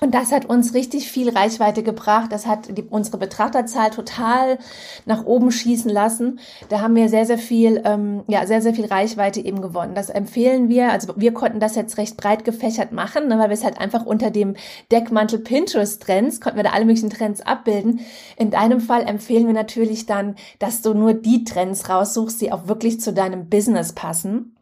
Und 0.00 0.14
das 0.14 0.32
hat 0.32 0.46
uns 0.46 0.72
richtig 0.72 1.10
viel 1.10 1.28
Reichweite 1.28 1.82
gebracht. 1.82 2.32
Das 2.32 2.46
hat 2.46 2.76
die, 2.76 2.82
unsere 2.82 3.18
Betrachterzahl 3.18 3.90
total 3.90 4.58
nach 5.04 5.26
oben 5.26 5.52
schießen 5.52 5.90
lassen. 5.90 6.40
Da 6.70 6.80
haben 6.80 6.94
wir 6.94 7.10
sehr, 7.10 7.26
sehr 7.26 7.38
viel, 7.38 7.82
ähm, 7.84 8.22
ja, 8.26 8.46
sehr, 8.46 8.62
sehr 8.62 8.74
viel 8.74 8.86
Reichweite 8.86 9.40
eben 9.40 9.60
gewonnen. 9.60 9.94
Das 9.94 10.08
empfehlen 10.08 10.70
wir. 10.70 10.90
Also 10.90 11.12
wir 11.16 11.34
konnten 11.34 11.60
das 11.60 11.76
jetzt 11.76 11.98
recht 11.98 12.16
breit 12.16 12.44
gefächert 12.44 12.92
machen, 12.92 13.28
ne, 13.28 13.38
weil 13.38 13.50
wir 13.50 13.54
es 13.54 13.64
halt 13.64 13.78
einfach 13.78 14.06
unter 14.06 14.30
dem 14.30 14.56
Deckmantel 14.90 15.40
Pinterest 15.40 16.02
Trends 16.02 16.40
konnten 16.40 16.56
wir 16.56 16.64
da 16.64 16.70
alle 16.70 16.86
möglichen 16.86 17.10
Trends 17.10 17.42
abbilden. 17.42 18.00
In 18.36 18.50
deinem 18.50 18.80
Fall 18.80 19.02
empfehlen 19.06 19.46
wir 19.46 19.54
natürlich 19.54 20.06
dann, 20.06 20.36
dass 20.58 20.80
du 20.80 20.94
nur 20.94 21.12
die 21.12 21.44
Trends 21.44 21.90
raussuchst, 21.90 22.40
die 22.40 22.52
auch 22.52 22.68
wirklich 22.68 23.00
zu 23.00 23.12
deinem 23.12 23.50
Business 23.50 23.92
passen 23.92 24.56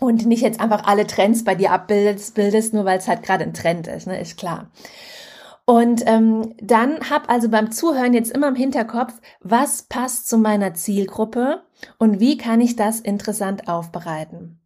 und 0.00 0.26
nicht 0.26 0.42
jetzt 0.42 0.60
einfach 0.60 0.84
alle 0.84 1.06
Trends 1.06 1.44
bei 1.44 1.54
dir 1.54 1.72
abbildest, 1.72 2.34
bildest, 2.34 2.74
nur 2.74 2.84
weil 2.84 2.98
es 2.98 3.08
halt 3.08 3.22
gerade 3.22 3.44
ein 3.44 3.54
Trend 3.54 3.86
ist, 3.86 4.06
ne? 4.06 4.20
ist 4.20 4.36
klar. 4.36 4.70
Und 5.64 6.04
ähm, 6.06 6.54
dann 6.60 7.10
hab 7.10 7.28
also 7.28 7.48
beim 7.48 7.72
Zuhören 7.72 8.14
jetzt 8.14 8.30
immer 8.30 8.48
im 8.48 8.54
Hinterkopf, 8.54 9.14
was 9.40 9.82
passt 9.82 10.28
zu 10.28 10.38
meiner 10.38 10.74
Zielgruppe 10.74 11.62
und 11.98 12.20
wie 12.20 12.36
kann 12.36 12.60
ich 12.60 12.76
das 12.76 13.00
interessant 13.00 13.68
aufbereiten. 13.68 14.60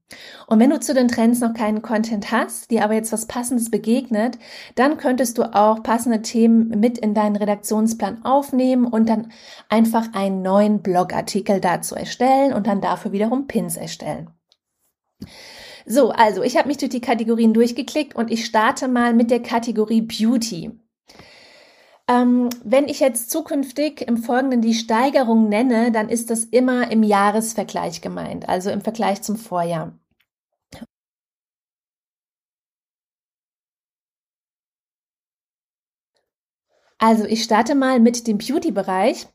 Und 0.46 0.58
wenn 0.58 0.70
du 0.70 0.80
zu 0.80 0.92
den 0.92 1.08
Trends 1.08 1.40
noch 1.40 1.54
keinen 1.54 1.82
Content 1.82 2.32
hast, 2.32 2.70
dir 2.70 2.84
aber 2.84 2.94
jetzt 2.94 3.12
was 3.12 3.26
Passendes 3.26 3.70
begegnet, 3.70 4.38
dann 4.74 4.98
könntest 4.98 5.38
du 5.38 5.44
auch 5.54 5.82
passende 5.82 6.20
Themen 6.20 6.68
mit 6.80 6.98
in 6.98 7.14
deinen 7.14 7.36
Redaktionsplan 7.36 8.24
aufnehmen 8.24 8.86
und 8.86 9.08
dann 9.08 9.32
einfach 9.68 10.12
einen 10.12 10.42
neuen 10.42 10.82
Blogartikel 10.82 11.60
dazu 11.60 11.94
erstellen 11.94 12.52
und 12.52 12.66
dann 12.66 12.80
dafür 12.80 13.12
wiederum 13.12 13.46
Pins 13.46 13.76
erstellen. 13.76 14.30
So, 15.86 16.10
also 16.10 16.42
ich 16.42 16.56
habe 16.56 16.68
mich 16.68 16.78
durch 16.78 16.90
die 16.90 17.00
Kategorien 17.00 17.54
durchgeklickt 17.54 18.14
und 18.14 18.30
ich 18.30 18.44
starte 18.44 18.88
mal 18.88 19.14
mit 19.14 19.30
der 19.30 19.42
Kategorie 19.42 20.02
Beauty. 20.02 20.70
Ähm, 22.08 22.48
wenn 22.64 22.88
ich 22.88 23.00
jetzt 23.00 23.30
zukünftig 23.30 24.02
im 24.02 24.16
Folgenden 24.16 24.62
die 24.62 24.74
Steigerung 24.74 25.48
nenne, 25.48 25.92
dann 25.92 26.08
ist 26.08 26.30
das 26.30 26.44
immer 26.44 26.90
im 26.90 27.02
Jahresvergleich 27.02 28.00
gemeint, 28.00 28.48
also 28.48 28.70
im 28.70 28.80
Vergleich 28.80 29.22
zum 29.22 29.36
Vorjahr. 29.36 29.98
Also 36.98 37.24
ich 37.24 37.42
starte 37.42 37.74
mal 37.74 37.98
mit 37.98 38.26
dem 38.26 38.38
Beauty-Bereich. 38.38 39.26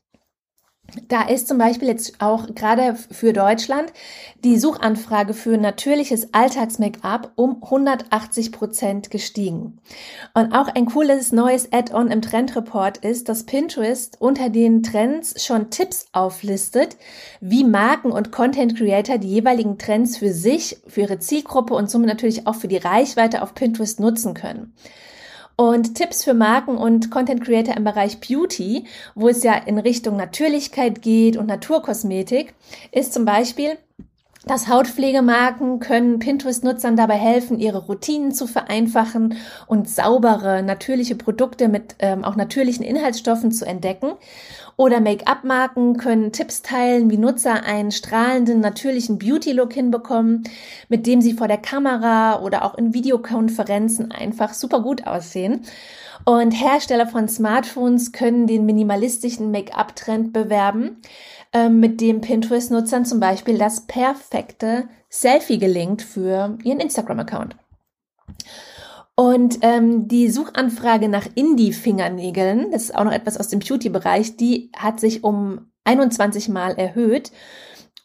Da 1.08 1.22
ist 1.22 1.48
zum 1.48 1.58
Beispiel 1.58 1.88
jetzt 1.88 2.20
auch 2.20 2.46
gerade 2.54 2.94
für 2.94 3.32
Deutschland 3.32 3.92
die 4.44 4.56
Suchanfrage 4.56 5.34
für 5.34 5.58
natürliches 5.58 6.32
Alltags-Make-up 6.32 7.32
um 7.34 7.62
180 7.62 8.52
Prozent 8.52 9.10
gestiegen. 9.10 9.78
Und 10.34 10.52
auch 10.52 10.68
ein 10.68 10.86
cooles 10.86 11.32
neues 11.32 11.72
Add-on 11.72 12.10
im 12.10 12.22
Trendreport 12.22 12.98
ist, 12.98 13.28
dass 13.28 13.44
Pinterest 13.44 14.20
unter 14.20 14.48
den 14.48 14.84
Trends 14.84 15.44
schon 15.44 15.70
Tipps 15.70 16.06
auflistet, 16.12 16.96
wie 17.40 17.64
Marken 17.64 18.12
und 18.12 18.30
Content 18.30 18.76
Creator 18.76 19.18
die 19.18 19.28
jeweiligen 19.28 19.78
Trends 19.78 20.16
für 20.16 20.32
sich, 20.32 20.78
für 20.86 21.02
ihre 21.02 21.18
Zielgruppe 21.18 21.74
und 21.74 21.90
somit 21.90 22.08
natürlich 22.08 22.46
auch 22.46 22.54
für 22.54 22.68
die 22.68 22.76
Reichweite 22.76 23.42
auf 23.42 23.54
Pinterest 23.54 23.98
nutzen 23.98 24.34
können. 24.34 24.72
Und 25.56 25.94
Tipps 25.94 26.22
für 26.22 26.34
Marken 26.34 26.76
und 26.76 27.10
Content 27.10 27.42
Creator 27.42 27.76
im 27.76 27.84
Bereich 27.84 28.20
Beauty, 28.20 28.84
wo 29.14 29.28
es 29.28 29.42
ja 29.42 29.54
in 29.54 29.78
Richtung 29.78 30.16
Natürlichkeit 30.16 31.00
geht 31.00 31.38
und 31.38 31.46
Naturkosmetik, 31.46 32.54
ist 32.92 33.14
zum 33.14 33.24
Beispiel, 33.24 33.78
dass 34.46 34.68
Hautpflegemarken 34.68 35.80
können 35.80 36.20
Pinterest-Nutzern 36.20 36.96
dabei 36.96 37.16
helfen, 37.16 37.58
ihre 37.58 37.84
Routinen 37.86 38.30
zu 38.30 38.46
vereinfachen 38.46 39.36
und 39.66 39.90
saubere, 39.90 40.62
natürliche 40.62 41.16
Produkte 41.16 41.68
mit 41.68 41.96
ähm, 41.98 42.24
auch 42.24 42.36
natürlichen 42.36 42.84
Inhaltsstoffen 42.84 43.50
zu 43.50 43.66
entdecken. 43.66 44.12
Oder 44.76 45.00
Make-up-Marken 45.00 45.96
können 45.96 46.32
Tipps 46.32 46.62
teilen, 46.62 47.10
wie 47.10 47.16
Nutzer 47.16 47.64
einen 47.64 47.90
strahlenden, 47.90 48.60
natürlichen 48.60 49.18
Beauty-Look 49.18 49.72
hinbekommen, 49.72 50.44
mit 50.88 51.06
dem 51.08 51.20
sie 51.20 51.32
vor 51.32 51.48
der 51.48 51.58
Kamera 51.58 52.40
oder 52.40 52.64
auch 52.64 52.76
in 52.76 52.94
Videokonferenzen 52.94 54.12
einfach 54.12 54.54
super 54.54 54.80
gut 54.80 55.08
aussehen. 55.08 55.62
Und 56.24 56.52
Hersteller 56.52 57.06
von 57.06 57.28
Smartphones 57.28 58.12
können 58.12 58.46
den 58.46 58.66
minimalistischen 58.66 59.50
Make-up-Trend 59.50 60.32
bewerben, 60.32 60.98
äh, 61.56 61.68
mit 61.70 62.00
dem 62.00 62.20
Pinterest-Nutzern 62.20 63.04
zum 63.04 63.18
Beispiel 63.18 63.56
das 63.56 63.86
perfekte 63.86 64.88
Selfie 65.08 65.58
gelingt 65.58 66.02
für 66.02 66.58
ihren 66.64 66.80
Instagram-Account. 66.80 67.56
Und 69.14 69.58
ähm, 69.62 70.08
die 70.08 70.28
Suchanfrage 70.28 71.08
nach 71.08 71.26
Indie-Fingernägeln, 71.34 72.70
das 72.72 72.84
ist 72.84 72.94
auch 72.94 73.04
noch 73.04 73.12
etwas 73.12 73.38
aus 73.38 73.48
dem 73.48 73.60
Beauty-Bereich, 73.60 74.36
die 74.36 74.70
hat 74.76 75.00
sich 75.00 75.24
um 75.24 75.70
21 75.84 76.50
Mal 76.50 76.72
erhöht. 76.72 77.32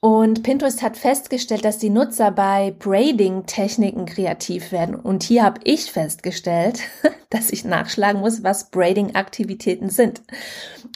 Und 0.04 0.42
Pinterest 0.42 0.82
hat 0.82 0.98
festgestellt, 0.98 1.64
dass 1.64 1.78
die 1.78 1.92
Nutzer 1.92 2.32
bei 2.32 2.74
Braiding-Techniken 2.80 4.08
kreativ 4.08 4.72
werden. 4.72 4.96
Und 4.96 5.22
hier 5.22 5.44
habe 5.44 5.62
ich 5.64 5.92
festgestellt, 5.92 6.80
dass 7.30 7.52
ich 7.52 7.66
nachschlagen 7.66 8.20
muss, 8.20 8.44
was 8.44 8.72
Braiding-Aktivitäten 8.72 9.90
sind. 9.90 10.24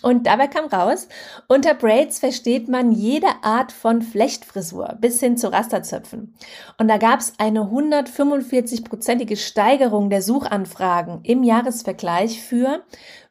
Und 0.02 0.26
dabei 0.26 0.48
kam 0.48 0.66
raus, 0.66 1.08
unter 1.48 1.76
Braids 1.76 2.18
versteht 2.18 2.68
man 2.68 2.92
jede 2.92 3.28
Art 3.44 3.72
von 3.72 4.02
Flechtfrisur 4.02 4.98
bis 5.00 5.20
hin 5.20 5.38
zu 5.38 5.54
Rasterzöpfen. 5.54 6.34
Und 6.80 6.88
da 6.88 6.98
gab 6.98 7.20
es 7.20 7.34
eine 7.38 7.60
145-prozentige 7.60 9.38
Steigerung 9.38 10.10
der 10.10 10.24
Suchanfragen 10.24 11.20
im 11.22 11.44
Jahresvergleich 11.44 12.42
für 12.42 12.84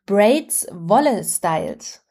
Braids 0.06 0.68
Wolle 0.70 1.24
Styles 1.24 2.03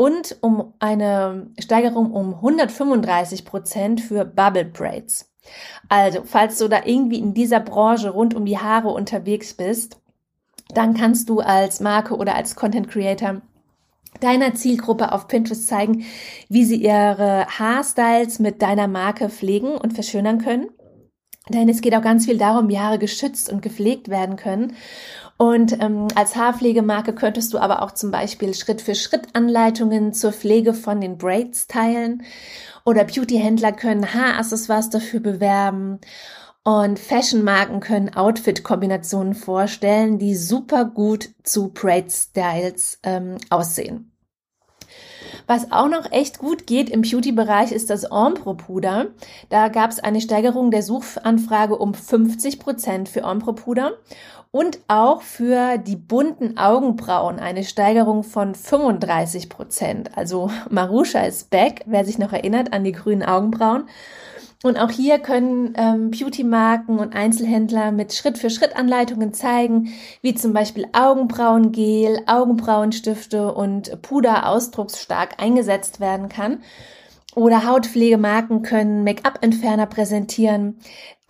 und 0.00 0.38
um 0.40 0.72
eine 0.78 1.48
Steigerung 1.58 2.12
um 2.12 2.32
135 2.36 3.44
Prozent 3.44 4.00
für 4.00 4.24
Bubble 4.24 4.64
Braids. 4.64 5.30
Also, 5.90 6.22
falls 6.24 6.56
du 6.56 6.68
da 6.68 6.86
irgendwie 6.86 7.18
in 7.18 7.34
dieser 7.34 7.60
Branche 7.60 8.08
rund 8.08 8.34
um 8.34 8.46
die 8.46 8.56
Haare 8.56 8.88
unterwegs 8.88 9.52
bist, 9.52 10.00
dann 10.72 10.94
kannst 10.94 11.28
du 11.28 11.40
als 11.40 11.80
Marke 11.80 12.16
oder 12.16 12.34
als 12.34 12.56
Content 12.56 12.88
Creator 12.88 13.42
deiner 14.20 14.54
Zielgruppe 14.54 15.12
auf 15.12 15.28
Pinterest 15.28 15.66
zeigen, 15.66 16.06
wie 16.48 16.64
sie 16.64 16.82
ihre 16.82 17.46
Haarstyles 17.58 18.38
mit 18.38 18.62
deiner 18.62 18.88
Marke 18.88 19.28
pflegen 19.28 19.72
und 19.72 19.92
verschönern 19.92 20.38
können. 20.38 20.70
Denn 21.50 21.68
es 21.68 21.82
geht 21.82 21.94
auch 21.94 22.02
ganz 22.02 22.24
viel 22.24 22.38
darum, 22.38 22.70
wie 22.70 22.78
Haare 22.78 22.98
geschützt 22.98 23.52
und 23.52 23.60
gepflegt 23.60 24.08
werden 24.08 24.36
können. 24.36 24.74
Und 25.40 25.80
ähm, 25.80 26.08
als 26.16 26.36
Haarpflegemarke 26.36 27.14
könntest 27.14 27.54
du 27.54 27.58
aber 27.58 27.80
auch 27.80 27.92
zum 27.92 28.10
Beispiel 28.10 28.52
Schritt-für-Schritt-Anleitungen 28.52 30.12
zur 30.12 30.34
Pflege 30.34 30.74
von 30.74 31.00
den 31.00 31.16
Braids 31.16 31.66
teilen. 31.66 32.24
Oder 32.84 33.04
Beauty-Händler 33.04 33.72
können 33.72 34.12
Haaraccessoires 34.12 34.90
dafür 34.90 35.20
bewerben. 35.20 35.98
Und 36.62 36.98
Fashion-Marken 36.98 37.80
können 37.80 38.14
Outfit-Kombinationen 38.14 39.32
vorstellen, 39.32 40.18
die 40.18 40.36
super 40.36 40.84
gut 40.84 41.30
zu 41.42 41.68
Braid-Styles 41.72 42.98
ähm, 43.02 43.38
aussehen. 43.48 44.12
Was 45.46 45.72
auch 45.72 45.88
noch 45.88 46.12
echt 46.12 46.38
gut 46.38 46.66
geht 46.66 46.90
im 46.90 47.00
Beauty-Bereich 47.00 47.72
ist 47.72 47.88
das 47.88 48.10
Ombre-Puder. 48.10 49.06
Da 49.48 49.68
gab 49.68 49.90
es 49.90 49.98
eine 50.00 50.20
Steigerung 50.20 50.70
der 50.70 50.82
Suchanfrage 50.82 51.76
um 51.76 51.94
50 51.94 52.60
Prozent 52.60 53.08
für 53.08 53.24
Ombre-Puder. 53.24 53.92
Und 54.52 54.80
auch 54.88 55.22
für 55.22 55.78
die 55.78 55.96
bunten 55.96 56.58
Augenbrauen 56.58 57.38
eine 57.38 57.62
Steigerung 57.62 58.24
von 58.24 58.54
35 58.54 59.48
Prozent. 59.48 60.16
Also 60.16 60.50
Marusha 60.70 61.20
ist 61.20 61.50
back, 61.50 61.82
wer 61.86 62.04
sich 62.04 62.18
noch 62.18 62.32
erinnert 62.32 62.72
an 62.72 62.84
die 62.84 62.92
grünen 62.92 63.22
Augenbrauen. 63.22 63.84
Und 64.62 64.76
auch 64.78 64.90
hier 64.90 65.18
können 65.18 65.72
ähm, 65.76 66.10
Beauty-Marken 66.10 66.98
und 66.98 67.14
Einzelhändler 67.14 67.92
mit 67.92 68.12
Schritt-für-Schritt-Anleitungen 68.12 69.32
zeigen, 69.32 69.94
wie 70.20 70.34
zum 70.34 70.52
Beispiel 70.52 70.86
Augenbrauengel, 70.92 72.20
Augenbrauenstifte 72.26 73.54
und 73.54 74.02
Puder 74.02 74.46
ausdrucksstark 74.46 75.42
eingesetzt 75.42 75.98
werden 75.98 76.28
kann. 76.28 76.58
Oder 77.36 77.66
Hautpflegemarken 77.66 78.62
können 78.62 79.04
Make-up-Entferner 79.04 79.86
präsentieren, 79.86 80.80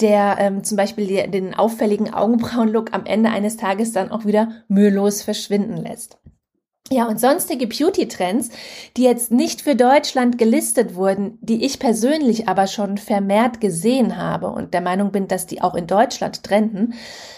der 0.00 0.36
ähm, 0.38 0.64
zum 0.64 0.76
Beispiel 0.76 1.28
den 1.28 1.54
auffälligen 1.54 2.12
Augenbrauen-Look 2.12 2.94
am 2.94 3.04
Ende 3.04 3.30
eines 3.30 3.56
Tages 3.56 3.92
dann 3.92 4.10
auch 4.10 4.24
wieder 4.24 4.64
mühelos 4.68 5.22
verschwinden 5.22 5.76
lässt. 5.76 6.18
Ja, 6.92 7.06
und 7.06 7.20
sonstige 7.20 7.68
Beauty-Trends, 7.68 8.48
die 8.96 9.04
jetzt 9.04 9.30
nicht 9.30 9.60
für 9.60 9.76
Deutschland 9.76 10.38
gelistet 10.38 10.96
wurden, 10.96 11.38
die 11.40 11.64
ich 11.64 11.78
persönlich 11.78 12.48
aber 12.48 12.66
schon 12.66 12.98
vermehrt 12.98 13.60
gesehen 13.60 14.16
habe 14.16 14.48
und 14.48 14.74
der 14.74 14.80
Meinung 14.80 15.12
bin, 15.12 15.28
dass 15.28 15.46
die 15.46 15.62
auch 15.62 15.76
in 15.76 15.86
Deutschland 15.86 16.42
trenden, 16.42 16.94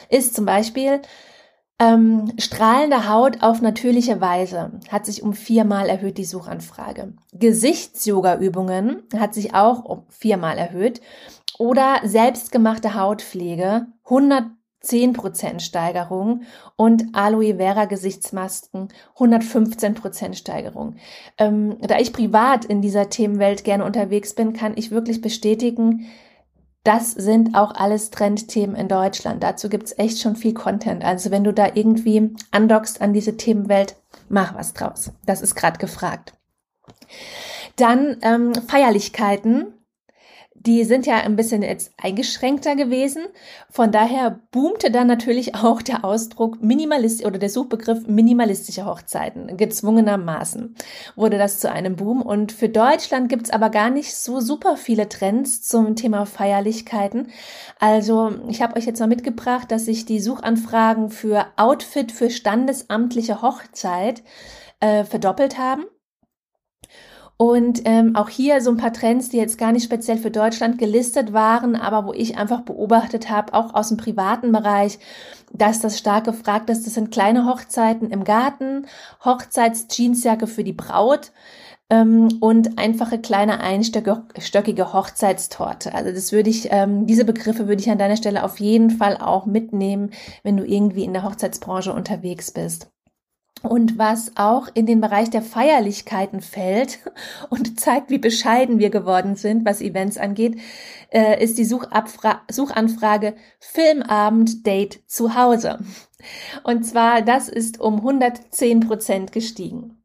ist 0.09 0.35
zum 0.35 0.47
Beispiel 0.47 1.03
ähm, 1.83 2.33
strahlende 2.39 3.09
Haut 3.09 3.43
auf 3.43 3.61
natürliche 3.61 4.21
Weise 4.21 4.71
hat 4.89 5.05
sich 5.05 5.23
um 5.23 5.33
viermal 5.33 5.89
erhöht 5.89 6.17
die 6.17 6.25
Suchanfrage. 6.25 7.15
Gesichts-Yoga-Übungen 7.33 9.03
hat 9.19 9.35
sich 9.35 9.55
auch 9.55 9.85
um 9.85 10.05
viermal 10.09 10.59
erhöht. 10.59 11.01
Oder 11.59 12.01
selbstgemachte 12.05 12.95
Hautpflege 12.95 13.87
100 14.05 14.45
10% 14.85 15.61
Steigerung 15.61 16.43
und 16.77 17.05
Aloe 17.13 17.57
Vera 17.57 17.85
Gesichtsmasken 17.85 18.89
115% 19.17 20.35
Steigerung. 20.35 20.97
Ähm, 21.39 21.77
da 21.81 21.99
ich 21.99 22.13
privat 22.13 22.65
in 22.65 22.83
dieser 22.83 23.09
Themenwelt 23.09 23.63
gerne 23.63 23.85
unterwegs 23.85 24.35
bin, 24.35 24.53
kann 24.55 24.73
ich 24.77 24.91
wirklich 24.91 25.21
bestätigen, 25.21 26.09
das 26.85 27.13
sind 27.13 27.55
auch 27.55 27.75
alles 27.75 28.11
Trendthemen 28.11 28.75
in 28.75 28.89
Deutschland. 28.89 29.43
Dazu 29.43 29.69
gibt's 29.69 29.97
echt 29.99 30.21
schon 30.21 30.35
viel 30.35 30.55
Content. 30.55 31.05
Also 31.05 31.31
wenn 31.31 31.45
du 31.45 31.53
da 31.53 31.69
irgendwie 31.75 32.35
andockst 32.51 33.01
an 33.01 33.13
diese 33.13 33.37
Themenwelt, 33.37 33.97
mach 34.29 34.55
was 34.55 34.75
draus. 34.75 35.13
Das 35.25 35.43
ist 35.43 35.55
gerade 35.55 35.79
gefragt. 35.79 36.33
Dann 37.77 38.19
ähm, 38.23 38.55
Feierlichkeiten 38.55 39.75
die 40.67 40.85
sind 40.85 41.07
ja 41.07 41.17
ein 41.17 41.37
bisschen 41.37 41.63
jetzt 41.63 41.93
eingeschränkter 42.01 42.77
gewesen. 42.77 43.25
Von 43.71 43.91
daher 43.91 44.39
boomte 44.51 44.91
dann 44.91 45.07
natürlich 45.07 45.55
auch 45.57 45.83
der 45.83 46.05
Ausdruck 46.05 46.63
Minimalist 46.63 47.25
oder 47.25 47.39
der 47.39 47.51
Suchbegriff 47.51 48.07
minimalistische 48.07 48.87
Hochzeiten. 48.87 49.57
Gezwungenermaßen 49.57 50.77
wurde 51.17 51.39
das 51.39 51.59
zu 51.59 51.71
einem 51.71 51.97
Boom. 51.97 52.23
Und 52.23 52.53
für 52.53 52.69
Deutschland 52.69 53.29
gibt's 53.29 53.51
aber 53.51 53.71
gar 53.71 53.91
nicht 53.91 54.15
so 54.15 54.41
super 54.41 54.77
viele 54.77 55.09
Trends 55.09 55.63
zum 55.63 55.97
Thema 55.97 56.27
Feierlichkeiten. 56.27 57.29
Also 57.79 58.33
ich 58.49 58.63
habe 58.63 58.77
euch 58.77 58.87
jetzt 58.87 59.01
mal 59.01 59.07
mitgebracht, 59.07 59.71
dass 59.71 59.87
sich 59.87 60.05
die 60.05 60.21
Suchanfragen 60.21 61.11
für 61.11 61.47
Outfit 61.57 62.13
für 62.13 62.31
standesamtliche 62.31 63.43
Hochzeit 63.43 64.23
äh, 64.81 65.05
verdoppelt 65.05 65.59
haben. 65.59 65.85
Und 67.43 67.83
ähm, 67.87 68.15
auch 68.15 68.29
hier 68.29 68.61
so 68.61 68.71
ein 68.71 68.77
paar 68.77 68.93
Trends, 68.93 69.31
die 69.31 69.37
jetzt 69.37 69.59
gar 69.59 69.73
nicht 69.73 69.83
speziell 69.83 70.17
für 70.17 70.31
Deutschland 70.31 70.79
gelistet 70.79 71.33
waren, 71.33 71.75
aber 71.75 72.07
wo 72.07 72.13
ich 72.13 72.39
einfach 72.39 72.61
beobachtet 72.61 73.31
habe, 73.31 73.53
auch 73.53 73.75
aus 73.75 73.89
dem 73.89 73.97
privaten 73.97 74.53
Bereich, 74.53 75.01
dass 75.53 75.81
das 75.81 75.99
stark 75.99 76.23
gefragt 76.23 76.71
ist. 76.71 76.87
Das 76.87 76.95
sind 76.95 77.11
kleine 77.11 77.45
Hochzeiten 77.47 78.13
im 78.13 78.23
Garten, 78.23 78.87
Hochzeitsjeansjacke 79.25 80.47
für 80.47 80.63
die 80.63 80.73
Braut 80.73 81.33
ähm, 81.91 82.29
und 82.39 82.79
einfache 82.79 83.19
kleine 83.19 83.59
einstöckige 83.59 84.93
Hochzeitstorte. 84.93 85.97
Also 85.97 86.13
das 86.13 86.31
würde 86.31 86.49
ich, 86.49 86.69
ähm, 86.71 87.09
diese 87.09 87.25
Begriffe 87.25 87.67
würde 87.67 87.83
ich 87.83 87.91
an 87.91 87.99
deiner 87.99 88.17
Stelle 88.17 88.45
auf 88.45 88.61
jeden 88.61 88.91
Fall 88.91 89.17
auch 89.17 89.47
mitnehmen, 89.47 90.13
wenn 90.45 90.57
du 90.57 90.65
irgendwie 90.65 91.03
in 91.03 91.13
der 91.13 91.25
Hochzeitsbranche 91.25 91.93
unterwegs 91.93 92.53
bist. 92.53 92.93
Und 93.63 93.97
was 93.97 94.33
auch 94.37 94.69
in 94.75 94.87
den 94.87 95.01
Bereich 95.01 95.31
der 95.31 95.43
Feierlichkeiten 95.43 96.41
fällt 96.41 96.99
und 97.51 97.79
zeigt, 97.79 98.11
wie 98.11 98.19
bescheiden 98.19 98.79
wir 98.79 98.91
geworden 98.91 99.37
sind, 99.37 99.65
was 99.65 99.81
Events 99.81 100.19
angeht, 100.19 100.61
äh, 101.11 101.43
ist 101.43 101.59
die 101.59 101.65
Suchabfra 101.65 102.43
Suchanfrage 102.51 103.35
Filmabend 103.61 104.67
Date 104.67 105.01
zu 105.07 105.35
Hause. 105.35 105.79
Und 106.65 106.85
zwar, 106.85 107.23
das 107.23 107.49
ist 107.49 107.81
um 107.81 107.97
110 107.97 108.81
Prozent 108.81 109.33
gestiegen. 109.33 110.03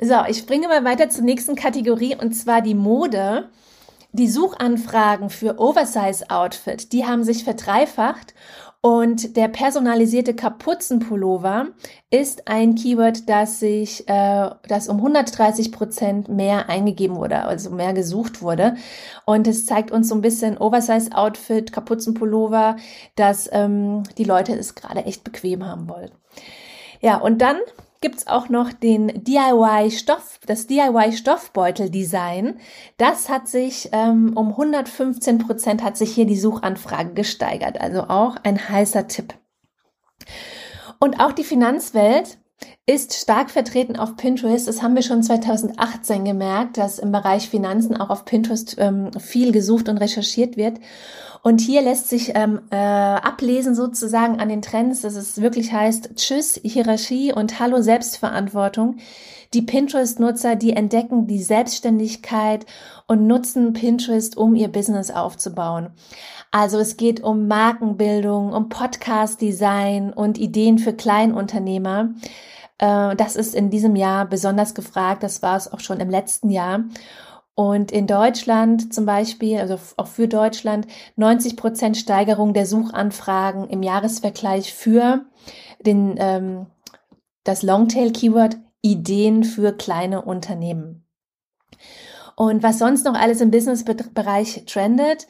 So, 0.00 0.16
ich 0.28 0.38
springe 0.38 0.68
mal 0.68 0.84
weiter 0.84 1.10
zur 1.10 1.24
nächsten 1.24 1.54
Kategorie 1.54 2.16
und 2.16 2.32
zwar 2.32 2.62
die 2.62 2.74
Mode. 2.74 3.50
Die 4.14 4.28
Suchanfragen 4.28 5.30
für 5.30 5.58
Oversize 5.58 6.28
Outfit, 6.28 6.92
die 6.92 7.06
haben 7.06 7.24
sich 7.24 7.44
verdreifacht 7.44 8.34
und 8.84 9.36
der 9.36 9.46
personalisierte 9.46 10.34
Kapuzenpullover 10.34 11.68
ist 12.10 12.48
ein 12.48 12.74
Keyword, 12.74 13.28
das 13.28 13.60
sich, 13.60 14.08
äh, 14.08 14.50
das 14.66 14.88
um 14.88 14.96
130 14.96 15.70
Prozent 15.70 16.28
mehr 16.28 16.68
eingegeben 16.68 17.14
wurde, 17.14 17.44
also 17.44 17.70
mehr 17.70 17.92
gesucht 17.92 18.42
wurde. 18.42 18.74
Und 19.24 19.46
es 19.46 19.66
zeigt 19.66 19.92
uns 19.92 20.08
so 20.08 20.16
ein 20.16 20.20
bisschen 20.20 20.58
Oversize-Outfit, 20.58 21.72
Kapuzenpullover, 21.72 22.74
dass 23.14 23.48
ähm, 23.52 24.02
die 24.18 24.24
Leute 24.24 24.52
es 24.54 24.74
gerade 24.74 25.04
echt 25.04 25.22
bequem 25.22 25.64
haben 25.64 25.88
wollen. 25.88 26.10
Ja, 27.00 27.18
und 27.18 27.40
dann 27.40 27.58
gibt's 28.02 28.26
auch 28.26 28.50
noch 28.50 28.72
den 28.72 29.24
DIY 29.24 29.90
Stoff, 29.90 30.38
das 30.46 30.66
DIY 30.66 31.12
Stoffbeutel 31.12 31.88
Design. 31.88 32.60
Das 32.98 33.30
hat 33.30 33.48
sich 33.48 33.88
ähm, 33.92 34.36
um 34.36 34.50
115 34.50 35.38
Prozent 35.38 35.82
hat 35.82 35.96
sich 35.96 36.12
hier 36.14 36.26
die 36.26 36.36
Suchanfrage 36.36 37.14
gesteigert. 37.14 37.80
Also 37.80 38.02
auch 38.02 38.36
ein 38.42 38.68
heißer 38.68 39.08
Tipp. 39.08 39.34
Und 40.98 41.20
auch 41.20 41.32
die 41.32 41.44
Finanzwelt 41.44 42.38
ist 42.86 43.14
stark 43.14 43.50
vertreten 43.50 43.96
auf 43.96 44.16
Pinterest. 44.16 44.66
Das 44.66 44.82
haben 44.82 44.96
wir 44.96 45.02
schon 45.02 45.22
2018 45.22 46.24
gemerkt, 46.24 46.78
dass 46.78 46.98
im 46.98 47.12
Bereich 47.12 47.48
Finanzen 47.48 47.96
auch 47.96 48.10
auf 48.10 48.24
Pinterest 48.24 48.74
ähm, 48.78 49.12
viel 49.20 49.52
gesucht 49.52 49.88
und 49.88 49.98
recherchiert 49.98 50.56
wird. 50.56 50.80
Und 51.44 51.60
hier 51.60 51.82
lässt 51.82 52.08
sich 52.08 52.32
ähm, 52.34 52.60
äh, 52.70 52.76
ablesen 52.76 53.74
sozusagen 53.74 54.40
an 54.40 54.48
den 54.48 54.62
Trends, 54.62 55.02
dass 55.02 55.14
es 55.14 55.40
wirklich 55.40 55.72
heißt 55.72 56.16
Tschüss 56.16 56.60
Hierarchie 56.62 57.32
und 57.32 57.60
Hallo 57.60 57.82
Selbstverantwortung. 57.82 58.96
Die 59.54 59.62
Pinterest-Nutzer, 59.62 60.56
die 60.56 60.72
entdecken 60.72 61.26
die 61.26 61.42
Selbstständigkeit 61.42 62.64
und 63.06 63.26
nutzen 63.26 63.74
Pinterest, 63.74 64.36
um 64.36 64.54
ihr 64.54 64.68
Business 64.68 65.10
aufzubauen. 65.10 65.90
Also 66.50 66.78
es 66.78 66.96
geht 66.96 67.22
um 67.22 67.48
Markenbildung, 67.48 68.52
um 68.52 68.68
Podcast-Design 68.68 70.12
und 70.12 70.38
Ideen 70.38 70.78
für 70.78 70.92
Kleinunternehmer. 70.92 72.10
Äh, 72.82 73.14
das 73.16 73.36
ist 73.36 73.54
in 73.54 73.70
diesem 73.70 73.96
Jahr 73.96 74.26
besonders 74.26 74.74
gefragt. 74.74 75.22
Das 75.22 75.40
war 75.40 75.56
es 75.56 75.72
auch 75.72 75.80
schon 75.80 76.00
im 76.00 76.10
letzten 76.10 76.50
Jahr. 76.50 76.84
Und 77.54 77.92
in 77.92 78.06
Deutschland 78.06 78.92
zum 78.92 79.06
Beispiel, 79.06 79.58
also 79.58 79.78
auch 79.96 80.08
für 80.08 80.26
Deutschland, 80.26 80.86
90 81.16 81.56
Prozent 81.56 81.96
Steigerung 81.96 82.54
der 82.54 82.66
Suchanfragen 82.66 83.68
im 83.68 83.82
Jahresvergleich 83.82 84.74
für 84.74 85.26
den, 85.80 86.16
ähm, 86.18 86.66
das 87.44 87.62
Longtail-Keyword 87.62 88.56
Ideen 88.80 89.44
für 89.44 89.72
kleine 89.72 90.22
Unternehmen. 90.22 91.06
Und 92.34 92.62
was 92.62 92.78
sonst 92.78 93.04
noch 93.04 93.14
alles 93.14 93.40
im 93.40 93.50
Business-Bereich 93.50 94.64
trendet 94.66 95.28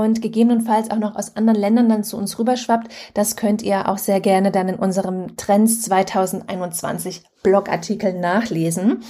und 0.00 0.22
gegebenenfalls 0.22 0.90
auch 0.90 0.98
noch 0.98 1.16
aus 1.16 1.36
anderen 1.36 1.60
Ländern 1.60 1.88
dann 1.88 2.04
zu 2.04 2.16
uns 2.16 2.38
rüberschwappt, 2.38 2.92
das 3.14 3.36
könnt 3.36 3.62
ihr 3.62 3.88
auch 3.88 3.98
sehr 3.98 4.20
gerne 4.20 4.50
dann 4.50 4.68
in 4.68 4.76
unserem 4.76 5.36
Trends 5.36 5.82
2021 5.82 7.22
Blogartikel 7.42 8.12
nachlesen. 8.14 9.02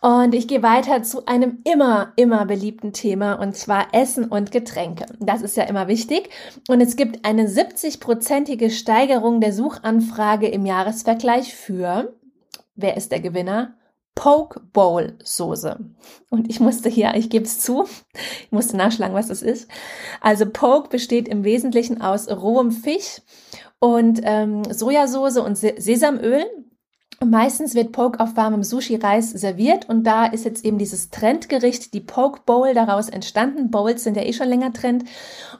Und 0.00 0.34
ich 0.34 0.48
gehe 0.48 0.62
weiter 0.62 1.02
zu 1.04 1.26
einem 1.26 1.60
immer, 1.64 2.12
immer 2.16 2.44
beliebten 2.44 2.92
Thema 2.92 3.34
und 3.34 3.56
zwar 3.56 3.86
Essen 3.92 4.24
und 4.24 4.50
Getränke. 4.50 5.06
Das 5.20 5.42
ist 5.42 5.56
ja 5.56 5.64
immer 5.64 5.86
wichtig. 5.86 6.28
Und 6.68 6.80
es 6.80 6.96
gibt 6.96 7.24
eine 7.24 7.46
70-prozentige 7.46 8.70
Steigerung 8.70 9.40
der 9.40 9.52
Suchanfrage 9.52 10.48
im 10.48 10.66
Jahresvergleich 10.66 11.54
für, 11.54 12.14
wer 12.74 12.96
ist 12.96 13.12
der 13.12 13.20
Gewinner? 13.20 13.74
Poke 14.14 14.60
Bowl 14.72 15.18
Soße. 15.22 15.78
Und 16.30 16.50
ich 16.50 16.60
musste 16.60 16.88
hier, 16.88 17.14
ich 17.14 17.30
gebe 17.30 17.44
es 17.44 17.60
zu, 17.60 17.86
ich 18.44 18.52
musste 18.52 18.76
nachschlagen, 18.76 19.14
was 19.14 19.28
das 19.28 19.42
ist. 19.42 19.68
Also 20.20 20.46
Poke 20.46 20.88
besteht 20.88 21.28
im 21.28 21.44
Wesentlichen 21.44 22.00
aus 22.00 22.28
rohem 22.28 22.70
Fisch 22.70 23.22
und 23.78 24.20
ähm, 24.22 24.62
Sojasauce 24.64 25.38
und 25.38 25.56
Sesamöl 25.56 26.44
Meistens 27.24 27.74
wird 27.74 27.92
Poke 27.92 28.18
auf 28.20 28.36
warmem 28.36 28.62
Sushi-Reis 28.62 29.30
serviert 29.30 29.88
und 29.88 30.04
da 30.04 30.26
ist 30.26 30.44
jetzt 30.44 30.64
eben 30.64 30.78
dieses 30.78 31.10
Trendgericht, 31.10 31.94
die 31.94 32.00
Poke 32.00 32.40
Bowl, 32.44 32.74
daraus 32.74 33.08
entstanden. 33.08 33.70
Bowls 33.70 34.02
sind 34.02 34.16
ja 34.16 34.24
eh 34.24 34.32
schon 34.32 34.48
länger 34.48 34.72
Trend 34.72 35.04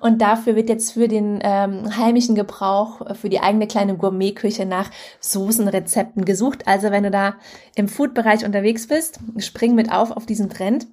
und 0.01 0.21
dafür 0.21 0.57
wird 0.57 0.69
jetzt 0.69 0.93
für 0.93 1.09
den 1.09 1.41
ähm, 1.43 1.97
heimischen 1.97 2.35
Gebrauch, 2.35 3.15
für 3.17 3.29
die 3.29 3.41
eigene 3.41 3.67
kleine 3.67 3.97
Gourmetküche 3.97 4.67
nach 4.67 4.91
Soßenrezepten 5.21 6.25
gesucht. 6.25 6.67
Also 6.67 6.91
wenn 6.91 7.05
du 7.05 7.11
da 7.11 7.35
im 7.77 7.89
Food-Bereich 7.89 8.45
unterwegs 8.45 8.89
bist, 8.89 9.21
spring 9.39 9.75
mit 9.75 9.93
auf 9.93 10.11
auf 10.11 10.27
diesen 10.27 10.51
Trend. 10.51 10.87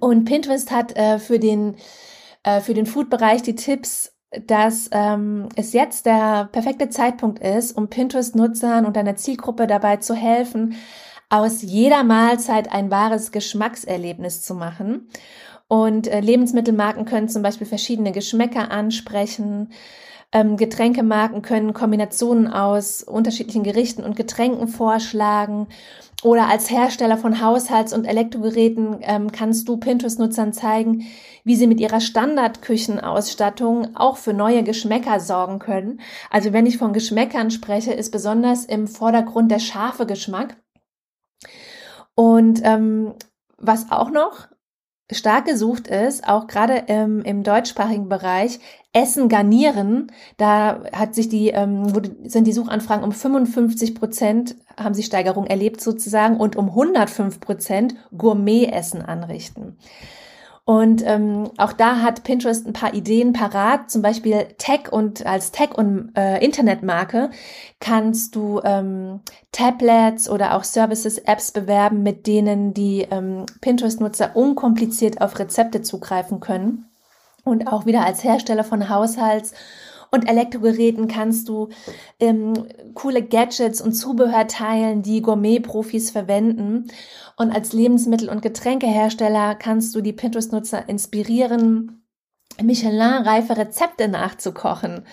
Und 0.00 0.24
Pinterest 0.24 0.70
hat 0.70 0.96
äh, 0.96 1.18
für 1.18 1.38
den, 1.38 1.76
äh, 2.42 2.60
für 2.60 2.74
den 2.74 2.86
Food-Bereich 2.86 3.42
die 3.42 3.54
Tipps 3.54 4.15
dass 4.46 4.88
ähm, 4.92 5.48
es 5.56 5.72
jetzt 5.72 6.06
der 6.06 6.48
perfekte 6.52 6.88
Zeitpunkt 6.88 7.38
ist, 7.38 7.76
um 7.76 7.88
Pinterest-Nutzern 7.88 8.86
und 8.86 8.96
deiner 8.96 9.16
Zielgruppe 9.16 9.66
dabei 9.66 9.96
zu 9.96 10.14
helfen, 10.14 10.76
aus 11.28 11.62
jeder 11.62 12.04
Mahlzeit 12.04 12.72
ein 12.72 12.90
wahres 12.90 13.32
Geschmackserlebnis 13.32 14.42
zu 14.42 14.54
machen. 14.54 15.08
Und 15.68 16.06
äh, 16.06 16.20
Lebensmittelmarken 16.20 17.04
können 17.04 17.28
zum 17.28 17.42
Beispiel 17.42 17.66
verschiedene 17.66 18.12
Geschmäcker 18.12 18.70
ansprechen. 18.70 19.70
Ähm, 20.32 20.56
Getränkemarken 20.56 21.42
können 21.42 21.72
Kombinationen 21.72 22.46
aus 22.46 23.02
unterschiedlichen 23.02 23.64
Gerichten 23.64 24.04
und 24.04 24.16
Getränken 24.16 24.68
vorschlagen. 24.68 25.66
Oder 26.22 26.48
als 26.48 26.70
Hersteller 26.70 27.18
von 27.18 27.40
Haushalts- 27.40 27.92
und 27.92 28.06
Elektrogeräten 28.06 28.98
ähm, 29.02 29.32
kannst 29.32 29.68
du 29.68 29.76
Pinterest-Nutzern 29.76 30.52
zeigen, 30.52 31.06
wie 31.44 31.56
sie 31.56 31.66
mit 31.66 31.78
ihrer 31.78 32.00
Standardküchenausstattung 32.00 33.94
auch 33.96 34.16
für 34.16 34.32
neue 34.32 34.62
Geschmäcker 34.62 35.20
sorgen 35.20 35.58
können. 35.58 36.00
Also 36.30 36.52
wenn 36.52 36.66
ich 36.66 36.78
von 36.78 36.92
Geschmäckern 36.92 37.50
spreche, 37.50 37.92
ist 37.92 38.10
besonders 38.10 38.64
im 38.64 38.88
Vordergrund 38.88 39.50
der 39.50 39.58
scharfe 39.58 40.06
Geschmack. 40.06 40.56
Und 42.14 42.60
ähm, 42.64 43.14
was 43.58 43.92
auch 43.92 44.10
noch 44.10 44.48
stark 45.12 45.46
gesucht 45.46 45.86
ist, 45.86 46.26
auch 46.28 46.46
gerade 46.46 46.84
ähm, 46.88 47.22
im 47.22 47.42
deutschsprachigen 47.42 48.08
Bereich, 48.08 48.58
Essen 48.92 49.28
garnieren. 49.28 50.10
Da 50.36 50.82
hat 50.92 51.14
sich 51.14 51.28
die, 51.28 51.48
ähm, 51.48 51.92
sind 52.24 52.46
die 52.46 52.52
Suchanfragen 52.52 53.04
um 53.04 53.12
55 53.12 53.94
Prozent, 53.94 54.56
haben 54.76 54.94
sie 54.94 55.02
Steigerung 55.02 55.46
erlebt 55.46 55.80
sozusagen, 55.80 56.38
und 56.38 56.56
um 56.56 56.70
105 56.70 57.40
Prozent 57.40 57.94
Gourmet-Essen 58.16 59.02
anrichten. 59.02 59.76
Und 60.68 61.06
ähm, 61.06 61.48
auch 61.58 61.72
da 61.72 62.00
hat 62.02 62.24
Pinterest 62.24 62.66
ein 62.66 62.72
paar 62.72 62.92
Ideen 62.92 63.32
parat, 63.32 63.88
zum 63.88 64.02
Beispiel 64.02 64.48
Tech 64.58 64.90
und 64.90 65.24
als 65.24 65.52
Tech- 65.52 65.78
und 65.78 66.10
äh, 66.16 66.44
Internetmarke 66.44 67.30
kannst 67.78 68.34
du 68.34 68.60
ähm, 68.64 69.20
Tablets 69.52 70.28
oder 70.28 70.56
auch 70.56 70.64
Services, 70.64 71.18
Apps 71.18 71.52
bewerben, 71.52 72.02
mit 72.02 72.26
denen 72.26 72.74
die 72.74 73.06
ähm, 73.08 73.46
Pinterest-Nutzer 73.60 74.34
unkompliziert 74.34 75.20
auf 75.20 75.38
Rezepte 75.38 75.82
zugreifen 75.82 76.40
können. 76.40 76.86
Und 77.44 77.68
auch 77.68 77.86
wieder 77.86 78.04
als 78.04 78.24
Hersteller 78.24 78.64
von 78.64 78.88
Haushalts- 78.88 79.54
und 80.10 80.28
Elektrogeräten 80.28 81.08
kannst 81.08 81.48
du 81.48 81.68
ähm, 82.20 82.66
coole 82.94 83.22
Gadgets 83.22 83.80
und 83.80 83.92
Zubehör 83.92 84.46
teilen, 84.46 85.02
die 85.02 85.22
Gourmet-Profis 85.22 86.10
verwenden. 86.10 86.88
Und 87.36 87.52
als 87.52 87.72
Lebensmittel- 87.72 88.30
und 88.30 88.42
Getränkehersteller 88.42 89.54
kannst 89.54 89.94
du 89.94 90.00
die 90.00 90.12
Pinterest-Nutzer 90.12 90.88
inspirieren, 90.88 92.02
Michelin-reife 92.62 93.56
Rezepte 93.56 94.08
nachzukochen. 94.08 95.04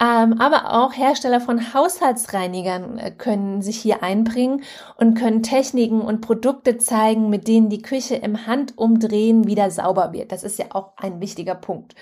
Ähm, 0.00 0.40
aber 0.40 0.72
auch 0.72 0.92
Hersteller 0.96 1.40
von 1.40 1.74
Haushaltsreinigern 1.74 2.98
äh, 2.98 3.10
können 3.12 3.62
sich 3.62 3.78
hier 3.78 4.02
einbringen 4.02 4.62
und 4.96 5.14
können 5.14 5.42
Techniken 5.42 6.00
und 6.00 6.20
Produkte 6.20 6.78
zeigen, 6.78 7.30
mit 7.30 7.46
denen 7.46 7.68
die 7.68 7.82
Küche 7.82 8.16
im 8.16 8.46
Handumdrehen 8.46 9.46
wieder 9.46 9.70
sauber 9.70 10.12
wird. 10.12 10.32
Das 10.32 10.42
ist 10.42 10.58
ja 10.58 10.66
auch 10.70 10.92
ein 10.96 11.20
wichtiger 11.20 11.54
Punkt. 11.54 11.94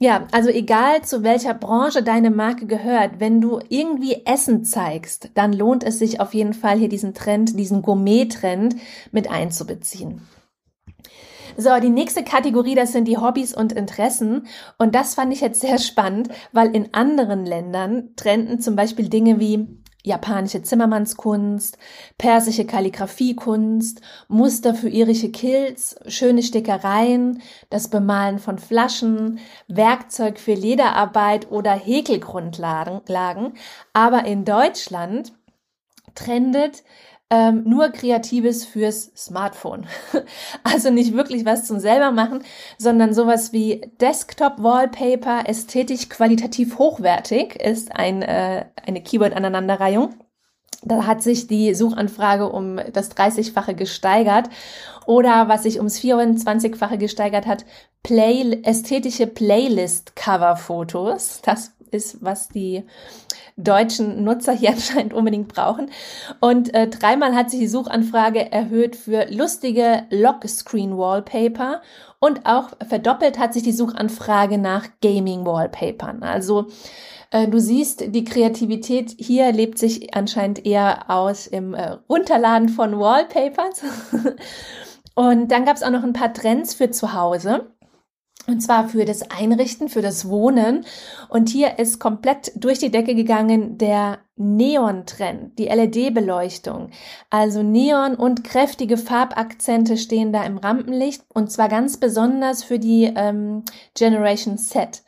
Ja, 0.00 0.28
also 0.30 0.48
egal 0.48 1.02
zu 1.02 1.24
welcher 1.24 1.54
Branche 1.54 2.04
deine 2.04 2.30
Marke 2.30 2.66
gehört, 2.66 3.18
wenn 3.18 3.40
du 3.40 3.58
irgendwie 3.68 4.22
Essen 4.26 4.64
zeigst, 4.64 5.30
dann 5.34 5.52
lohnt 5.52 5.82
es 5.82 5.98
sich 5.98 6.20
auf 6.20 6.34
jeden 6.34 6.54
Fall 6.54 6.78
hier 6.78 6.88
diesen 6.88 7.14
Trend, 7.14 7.58
diesen 7.58 7.82
Gourmet-Trend 7.82 8.76
mit 9.10 9.28
einzubeziehen. 9.28 10.22
So, 11.56 11.70
die 11.82 11.90
nächste 11.90 12.22
Kategorie, 12.22 12.76
das 12.76 12.92
sind 12.92 13.08
die 13.08 13.16
Hobbys 13.16 13.52
und 13.52 13.72
Interessen. 13.72 14.46
Und 14.78 14.94
das 14.94 15.16
fand 15.16 15.32
ich 15.32 15.40
jetzt 15.40 15.60
sehr 15.60 15.78
spannend, 15.78 16.28
weil 16.52 16.72
in 16.76 16.94
anderen 16.94 17.44
Ländern 17.44 18.10
trenden 18.14 18.60
zum 18.60 18.76
Beispiel 18.76 19.08
Dinge 19.08 19.40
wie 19.40 19.66
japanische 20.04 20.62
Zimmermannskunst, 20.62 21.78
persische 22.16 22.64
Kalligrafiekunst, 22.64 24.00
Muster 24.28 24.74
für 24.74 24.88
irische 24.88 25.30
Kills, 25.30 25.96
schöne 26.06 26.42
Stickereien, 26.42 27.42
das 27.70 27.88
Bemalen 27.88 28.38
von 28.38 28.58
Flaschen, 28.58 29.40
Werkzeug 29.66 30.38
für 30.38 30.54
Lederarbeit 30.54 31.50
oder 31.50 31.72
Häkelgrundlagen. 31.72 33.54
Aber 33.92 34.24
in 34.24 34.44
Deutschland 34.44 35.32
trendet 36.14 36.84
ähm, 37.30 37.64
nur 37.64 37.90
Kreatives 37.90 38.64
fürs 38.64 39.12
Smartphone. 39.16 39.86
also 40.64 40.90
nicht 40.90 41.14
wirklich 41.14 41.44
was 41.44 41.66
zum 41.66 41.78
selber 41.78 42.10
machen, 42.10 42.42
sondern 42.78 43.12
sowas 43.12 43.52
wie 43.52 43.82
Desktop-Wallpaper, 44.00 45.46
ästhetisch 45.46 46.08
qualitativ 46.08 46.78
hochwertig, 46.78 47.56
ist 47.56 47.94
ein, 47.94 48.22
äh, 48.22 48.64
eine 48.86 49.02
Keyword-Aneinanderreihung. 49.02 50.14
Da 50.82 51.06
hat 51.06 51.22
sich 51.22 51.46
die 51.48 51.74
Suchanfrage 51.74 52.48
um 52.48 52.80
das 52.92 53.10
30-fache 53.10 53.74
gesteigert. 53.74 54.48
Oder 55.06 55.48
was 55.48 55.64
sich 55.64 55.78
ums 55.78 55.98
24-fache 55.98 56.98
gesteigert 56.98 57.46
hat, 57.46 57.64
Play 58.02 58.60
ästhetische 58.62 59.26
Playlist-Cover-Fotos. 59.26 61.40
Das 61.42 61.72
ist, 61.90 62.22
was 62.22 62.48
die 62.48 62.84
deutschen 63.58 64.24
Nutzer 64.24 64.52
hier 64.52 64.70
anscheinend 64.72 65.12
unbedingt 65.12 65.48
brauchen. 65.48 65.90
Und 66.40 66.72
äh, 66.74 66.88
dreimal 66.88 67.34
hat 67.34 67.50
sich 67.50 67.60
die 67.60 67.68
Suchanfrage 67.68 68.50
erhöht 68.50 68.96
für 68.96 69.26
lustige 69.30 70.04
Lockscreen-Wallpaper 70.10 71.82
und 72.20 72.46
auch 72.46 72.70
verdoppelt 72.88 73.38
hat 73.38 73.52
sich 73.52 73.62
die 73.62 73.72
Suchanfrage 73.72 74.58
nach 74.58 74.86
Gaming-Wallpapern. 75.02 76.22
Also 76.22 76.68
äh, 77.30 77.48
du 77.48 77.60
siehst, 77.60 78.14
die 78.14 78.24
Kreativität 78.24 79.14
hier 79.18 79.52
lebt 79.52 79.78
sich 79.78 80.14
anscheinend 80.14 80.64
eher 80.64 81.10
aus 81.10 81.46
im 81.46 81.74
äh, 81.74 81.96
Runterladen 82.08 82.68
von 82.68 82.98
Wallpapers. 82.98 83.82
und 85.14 85.48
dann 85.52 85.64
gab 85.64 85.76
es 85.76 85.82
auch 85.82 85.90
noch 85.90 86.04
ein 86.04 86.12
paar 86.12 86.32
Trends 86.32 86.74
für 86.74 86.90
zu 86.90 87.12
Hause. 87.12 87.66
Und 88.48 88.60
zwar 88.60 88.88
für 88.88 89.04
das 89.04 89.30
Einrichten, 89.30 89.90
für 89.90 90.00
das 90.00 90.26
Wohnen. 90.26 90.86
Und 91.28 91.50
hier 91.50 91.78
ist 91.78 92.00
komplett 92.00 92.50
durch 92.56 92.78
die 92.78 92.90
Decke 92.90 93.14
gegangen 93.14 93.76
der 93.76 94.20
Neon-Trend, 94.36 95.58
die 95.58 95.66
LED-Beleuchtung. 95.66 96.88
Also 97.28 97.62
Neon 97.62 98.14
und 98.14 98.44
kräftige 98.44 98.96
Farbakzente 98.96 99.98
stehen 99.98 100.32
da 100.32 100.44
im 100.44 100.56
Rampenlicht. 100.56 101.24
Und 101.34 101.52
zwar 101.52 101.68
ganz 101.68 101.98
besonders 101.98 102.64
für 102.64 102.78
die 102.78 103.12
ähm, 103.14 103.64
Generation 103.94 104.56
Z. 104.56 105.02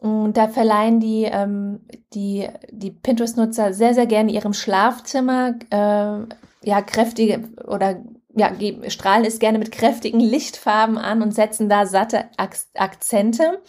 Und 0.00 0.36
da 0.36 0.46
verleihen 0.46 1.00
die, 1.00 1.24
ähm, 1.24 1.80
die, 2.14 2.46
die 2.70 2.92
Pinterest-Nutzer 2.92 3.72
sehr, 3.72 3.94
sehr 3.94 4.06
gerne 4.06 4.30
ihrem 4.30 4.52
Schlafzimmer 4.52 5.54
äh, 5.70 6.68
ja, 6.68 6.82
kräftige 6.82 7.48
oder 7.66 7.96
ja, 8.38 8.50
strahlen 8.88 9.24
es 9.24 9.38
gerne 9.38 9.58
mit 9.58 9.72
kräftigen 9.72 10.20
Lichtfarben 10.20 10.98
an 10.98 11.22
und 11.22 11.34
setzen 11.34 11.68
da 11.68 11.86
satte 11.86 12.24
Akzente. 12.36 13.62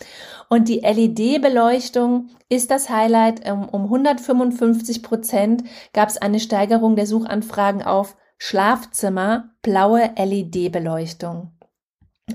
Und 0.50 0.68
die 0.68 0.80
LED-Beleuchtung 0.80 2.30
ist 2.50 2.72
das 2.72 2.90
Highlight. 2.90 3.42
Ähm, 3.46 3.68
um 3.70 3.84
155 3.84 5.04
Prozent 5.04 5.64
gab 5.94 6.10
es 6.10 6.18
eine 6.18 6.40
Steigerung 6.40 6.96
der 6.96 7.08
Suchanfragen 7.08 7.84
auf 7.84 8.16
Schlafzimmer, 8.38 9.52
blaue 9.62 10.12
LED-Beleuchtung. 10.18 11.52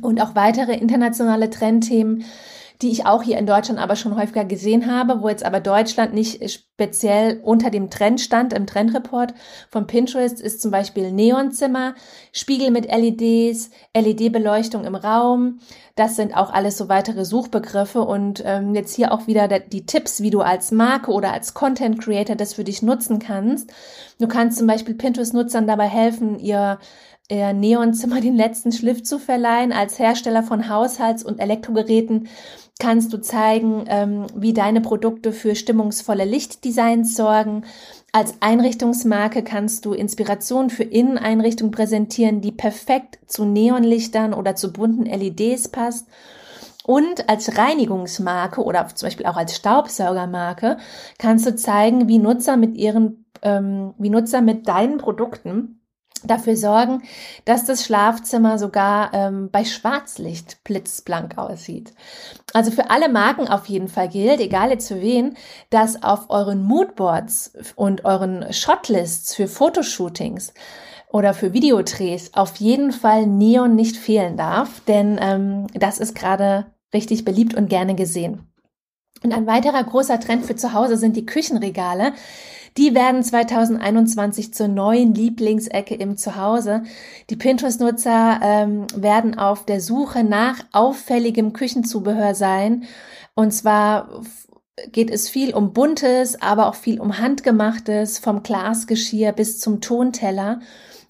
Und 0.02 0.20
auch 0.20 0.34
weitere 0.34 0.74
internationale 0.74 1.50
Trendthemen 1.50 2.24
die 2.84 2.90
ich 2.90 3.06
auch 3.06 3.22
hier 3.22 3.38
in 3.38 3.46
Deutschland 3.46 3.80
aber 3.80 3.96
schon 3.96 4.14
häufiger 4.14 4.44
gesehen 4.44 4.92
habe, 4.92 5.22
wo 5.22 5.30
jetzt 5.30 5.44
aber 5.44 5.60
Deutschland 5.60 6.12
nicht 6.12 6.50
speziell 6.50 7.40
unter 7.42 7.70
dem 7.70 7.88
Trend 7.88 8.20
stand. 8.20 8.52
Im 8.52 8.66
Trendreport 8.66 9.32
von 9.70 9.86
Pinterest 9.86 10.38
ist 10.38 10.60
zum 10.60 10.70
Beispiel 10.70 11.10
Neonzimmer, 11.10 11.94
Spiegel 12.30 12.70
mit 12.70 12.84
LEDs, 12.94 13.70
LED-Beleuchtung 13.96 14.84
im 14.84 14.94
Raum. 14.94 15.60
Das 15.96 16.14
sind 16.14 16.36
auch 16.36 16.52
alles 16.52 16.76
so 16.76 16.90
weitere 16.90 17.24
Suchbegriffe 17.24 18.02
und 18.02 18.42
ähm, 18.44 18.74
jetzt 18.74 18.94
hier 18.94 19.12
auch 19.12 19.26
wieder 19.26 19.48
die 19.48 19.86
Tipps, 19.86 20.20
wie 20.20 20.30
du 20.30 20.42
als 20.42 20.70
Marke 20.70 21.10
oder 21.10 21.32
als 21.32 21.54
Content 21.54 21.98
Creator 21.98 22.36
das 22.36 22.52
für 22.52 22.64
dich 22.64 22.82
nutzen 22.82 23.18
kannst. 23.18 23.72
Du 24.20 24.28
kannst 24.28 24.58
zum 24.58 24.66
Beispiel 24.66 24.94
Pinterest-Nutzern 24.94 25.66
dabei 25.66 25.88
helfen, 25.88 26.38
ihr 26.38 26.78
Neonzimmer 27.30 28.20
den 28.20 28.36
letzten 28.36 28.72
Schliff 28.72 29.02
zu 29.02 29.18
verleihen. 29.18 29.72
Als 29.72 29.98
Hersteller 29.98 30.42
von 30.42 30.68
Haushalts- 30.68 31.24
und 31.24 31.40
Elektrogeräten 31.40 32.28
kannst 32.80 33.12
du 33.12 33.20
zeigen, 33.20 33.84
ähm, 33.88 34.26
wie 34.34 34.52
deine 34.52 34.80
Produkte 34.80 35.32
für 35.32 35.54
stimmungsvolle 35.54 36.24
Lichtdesigns 36.24 37.14
sorgen. 37.14 37.64
Als 38.12 38.34
Einrichtungsmarke 38.40 39.42
kannst 39.42 39.84
du 39.84 39.92
Inspiration 39.92 40.70
für 40.70 40.82
Inneneinrichtungen 40.82 41.70
präsentieren, 41.70 42.40
die 42.40 42.52
perfekt 42.52 43.18
zu 43.26 43.44
Neonlichtern 43.44 44.34
oder 44.34 44.56
zu 44.56 44.72
bunten 44.72 45.06
LEDs 45.06 45.68
passt. 45.68 46.08
Und 46.84 47.30
als 47.30 47.56
Reinigungsmarke 47.56 48.62
oder 48.62 48.87
zum 48.88 49.06
Beispiel 49.06 49.26
auch 49.26 49.37
als 49.37 49.56
Staubsaugermarke 49.56 50.76
kannst 51.18 51.46
du 51.46 51.56
zeigen, 51.56 52.08
wie 52.08 52.18
Nutzer 52.18 52.56
mit 52.58 52.76
ihren, 52.76 53.24
ähm, 53.40 53.94
wie 53.98 54.10
Nutzer 54.10 54.42
mit 54.42 54.68
deinen 54.68 54.98
Produkten 54.98 55.80
dafür 56.26 56.56
sorgen, 56.56 57.02
dass 57.44 57.64
das 57.64 57.84
Schlafzimmer 57.84 58.58
sogar 58.58 59.12
ähm, 59.14 59.50
bei 59.50 59.64
Schwarzlicht 59.64 60.62
blitzblank 60.64 61.38
aussieht. 61.38 61.92
Also 62.52 62.70
für 62.70 62.90
alle 62.90 63.08
Marken 63.08 63.48
auf 63.48 63.66
jeden 63.66 63.88
Fall 63.88 64.08
gilt, 64.08 64.40
egal 64.40 64.70
jetzt 64.70 64.88
für 64.88 65.00
wen, 65.00 65.37
dass 65.70 66.02
auf 66.02 66.30
euren 66.30 66.62
Moodboards 66.62 67.52
und 67.76 68.04
euren 68.04 68.52
Shotlists 68.52 69.34
für 69.34 69.48
Fotoshootings 69.48 70.54
oder 71.08 71.32
für 71.32 71.52
Videodrehs 71.52 72.34
auf 72.34 72.56
jeden 72.56 72.90
Fall 72.92 73.26
Neon 73.26 73.76
nicht 73.76 73.96
fehlen 73.96 74.37
darf, 74.37 74.80
denn 74.88 75.18
ähm, 75.20 75.66
das 75.74 75.98
ist 75.98 76.14
gerade 76.14 76.66
richtig 76.92 77.24
beliebt 77.24 77.54
und 77.54 77.68
gerne 77.68 77.94
gesehen. 77.94 78.48
Und 79.22 79.32
ein 79.32 79.46
weiterer 79.46 79.82
großer 79.82 80.20
Trend 80.20 80.44
für 80.44 80.56
zu 80.56 80.72
Hause 80.74 80.96
sind 80.96 81.16
die 81.16 81.24
Küchenregale. 81.24 82.12
Die 82.76 82.94
werden 82.94 83.22
2021 83.22 84.52
zur 84.52 84.66
neuen 84.66 85.14
Lieblingsecke 85.14 85.94
im 85.94 86.16
Zuhause. 86.16 86.82
Die 87.30 87.37
Pinterest-Nutzer 87.37 88.40
ähm, 88.42 88.87
werden 88.96 89.38
auf 89.38 89.64
der 89.64 89.80
Suche 89.80 90.24
nach 90.24 90.58
auffälligem 90.72 91.52
Küchenzubehör 91.52 92.34
sein. 92.34 92.84
Und 93.34 93.52
zwar 93.52 94.22
geht 94.90 95.10
es 95.10 95.28
viel 95.28 95.54
um 95.54 95.72
buntes, 95.72 96.40
aber 96.42 96.66
auch 96.66 96.74
viel 96.74 97.00
um 97.00 97.18
handgemachtes, 97.18 98.18
vom 98.18 98.42
Glasgeschirr 98.42 99.32
bis 99.32 99.60
zum 99.60 99.80
Tonteller. 99.80 100.58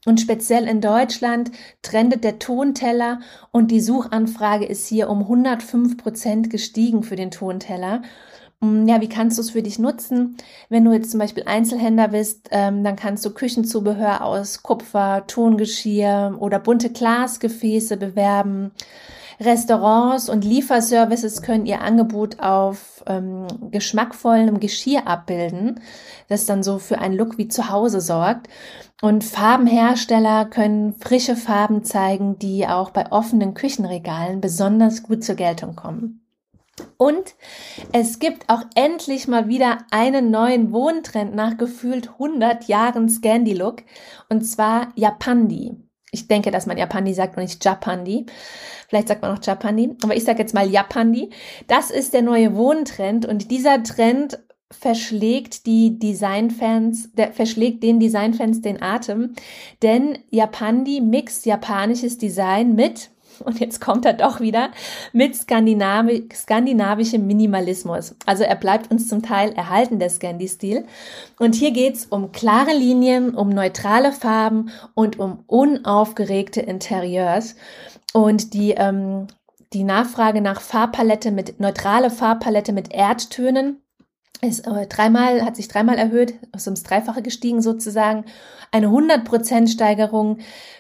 Und 0.07 0.21
speziell 0.21 0.69
in 0.69 0.83
Deutschland 0.83 1.51
trendet 1.81 2.25
der 2.25 2.39
Tonteller 2.39 3.21
und 3.53 3.71
die 3.71 3.81
Suchanfrage 3.81 4.67
ist 4.67 4.87
hier 4.87 5.09
um 5.09 5.23
105 5.23 5.97
Prozent 5.97 6.51
gestiegen 6.51 7.03
für 7.03 7.17
den 7.17 7.31
Tonteller. 7.31 8.03
Mm, 8.65 8.89
ja, 8.89 9.01
wie 9.01 9.09
kannst 9.09 9.39
du 9.39 9.43
es 9.43 9.51
für 9.51 9.63
dich 9.63 9.79
nutzen? 9.79 10.37
Wenn 10.69 10.85
du 10.85 10.93
jetzt 10.93 11.11
zum 11.11 11.21
Beispiel 11.21 11.45
Einzelhändler 11.47 12.09
bist, 12.09 12.49
ähm, 12.51 12.83
dann 12.85 12.97
kannst 12.97 13.25
du 13.25 13.31
Küchenzubehör 13.31 14.25
aus 14.25 14.63
Kupfer, 14.63 15.25
Tongeschirr 15.27 16.37
oder 16.41 16.59
bunte 16.59 16.91
Glasgefäße 16.91 17.97
bewerben. 17.97 18.73
Restaurants 19.41 20.29
und 20.29 20.45
Lieferservices 20.45 21.43
können 21.43 21.67
ihr 21.67 21.81
Angebot 21.81 22.39
auf 22.41 23.03
ähm, 23.07 23.47
geschmackvollem 23.71 24.61
Geschirr 24.61 25.07
abbilden, 25.07 25.81
das 26.29 26.47
dann 26.47 26.63
so 26.63 26.79
für 26.79 26.99
einen 26.99 27.17
Look 27.17 27.37
wie 27.37 27.49
zu 27.49 27.71
Hause 27.71 28.01
sorgt. 28.01 28.49
Und 29.03 29.25
Farbenhersteller 29.25 30.47
können 30.47 30.95
frische 30.95 31.37
Farben 31.37 31.85
zeigen, 31.85 32.39
die 32.39 32.67
auch 32.67 32.91
bei 32.91 33.11
offenen 33.13 33.55
Küchenregalen 33.55 34.41
besonders 34.41 35.03
gut 35.03 35.25
zur 35.25 35.35
Geltung 35.35 35.75
kommen. 35.77 36.24
Und 36.97 37.35
es 37.93 38.19
gibt 38.19 38.49
auch 38.49 38.63
endlich 38.75 39.29
mal 39.29 39.49
wieder 39.49 39.79
einen 39.91 40.31
neuen 40.31 40.73
Wohntrend 40.73 41.35
nach 41.35 41.57
gefühlt 41.57 42.11
100 42.13 42.69
Jahren 42.69 43.09
Scandi-Look 43.09 43.83
und 44.29 44.43
zwar 44.43 44.89
Japandi. 44.95 45.77
Ich 46.11 46.29
denke, 46.29 46.51
dass 46.51 46.67
man 46.67 46.79
Japandi 46.79 47.13
sagt 47.13 47.37
und 47.37 47.43
nicht 47.43 47.65
Japandi. 47.65 48.27
Vielleicht 48.89 49.09
sagt 49.09 49.23
man 49.23 49.37
auch 49.37 49.43
Japandi, 49.43 49.97
aber 50.03 50.17
ich 50.17 50.25
sage 50.25 50.39
jetzt 50.39 50.55
mal 50.55 50.71
Japandi. 50.71 51.31
Das 51.67 51.91
ist 51.91 52.15
der 52.15 52.23
neue 52.23 52.55
Wohntrend 52.55 53.27
und 53.27 53.51
dieser 53.51 53.83
Trend 53.83 54.39
verschlägt 54.71 55.67
die 55.67 55.99
Designfans, 55.99 57.13
der 57.13 57.33
verschlägt 57.33 57.83
den 57.83 58.01
Designfans 58.01 58.61
den 58.61 58.83
Atem, 58.83 59.35
denn 59.83 60.19
Japandi 60.31 61.01
mixt 61.01 61.47
japanisches 61.47 62.19
Design 62.19 62.75
mit 62.75 63.11
und 63.45 63.61
jetzt 63.61 63.81
kommt 63.81 64.05
er 64.05 64.13
doch 64.13 64.41
wieder 64.41 64.71
mit 65.13 65.37
Skandinavi 65.37 66.29
skandinavischem 66.33 67.27
Minimalismus. 67.27 68.15
Also 68.27 68.45
er 68.45 68.57
bleibt 68.57 68.91
uns 68.91 69.09
zum 69.09 69.23
Teil 69.23 69.53
erhalten, 69.53 69.99
der 69.99 70.11
Scandi-Stil. 70.11 70.87
Und 71.39 71.55
hier 71.55 71.71
geht's 71.71 72.07
um 72.07 72.33
klare 72.33 72.75
Linien, 72.77 73.35
um 73.35 73.49
neutrale 73.49 74.13
Farben 74.13 74.71
und 74.95 75.19
um 75.19 75.45
unaufgeregte 75.47 76.61
Interieurs. 76.61 77.57
Und 78.13 78.55
die, 78.55 78.73
ähm, 78.73 79.27
die 79.73 79.85
Nachfrage 79.85 80.41
nach 80.41 80.61
Farbpalette 80.61 81.31
mit 81.31 81.61
neutrale 81.61 82.11
Farbpalette 82.11 82.73
mit 82.73 82.93
Erdtönen 82.93 83.84
ist 84.41 84.67
äh, 84.67 84.87
dreimal, 84.87 85.43
hat 85.45 85.57
sich 85.57 85.69
dreimal 85.69 85.97
erhöht, 85.97 86.35
ist 86.55 86.67
ums 86.67 86.83
Dreifache 86.83 87.23
gestiegen 87.23 87.63
sozusagen. 87.63 88.25
Eine 88.73 88.89
100% 88.89 89.69
Steigerung 89.69 90.39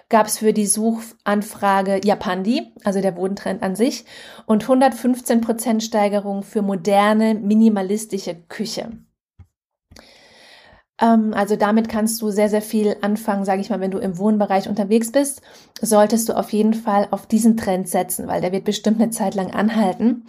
gab 0.08 0.26
es 0.26 0.38
für 0.38 0.52
die 0.52 0.66
Suchanfrage 0.66 2.00
Japandi, 2.04 2.72
also 2.84 3.00
der 3.00 3.12
Bodentrend 3.12 3.62
an 3.62 3.76
sich, 3.76 4.04
und 4.46 4.64
115% 4.64 5.80
Steigerung 5.80 6.42
für 6.42 6.62
moderne, 6.62 7.34
minimalistische 7.34 8.34
Küche. 8.34 8.90
Ähm, 11.00 11.34
also 11.34 11.56
damit 11.56 11.88
kannst 11.88 12.20
du 12.22 12.30
sehr, 12.30 12.48
sehr 12.48 12.62
viel 12.62 12.96
anfangen, 13.00 13.44
sage 13.44 13.60
ich 13.60 13.70
mal, 13.70 13.80
wenn 13.80 13.90
du 13.90 13.98
im 13.98 14.18
Wohnbereich 14.18 14.68
unterwegs 14.68 15.10
bist, 15.10 15.42
solltest 15.80 16.28
du 16.28 16.34
auf 16.34 16.52
jeden 16.52 16.74
Fall 16.74 17.08
auf 17.10 17.26
diesen 17.26 17.56
Trend 17.56 17.88
setzen, 17.88 18.28
weil 18.28 18.40
der 18.40 18.52
wird 18.52 18.64
bestimmt 18.64 19.00
eine 19.00 19.10
Zeit 19.10 19.34
lang 19.34 19.52
anhalten. 19.52 20.26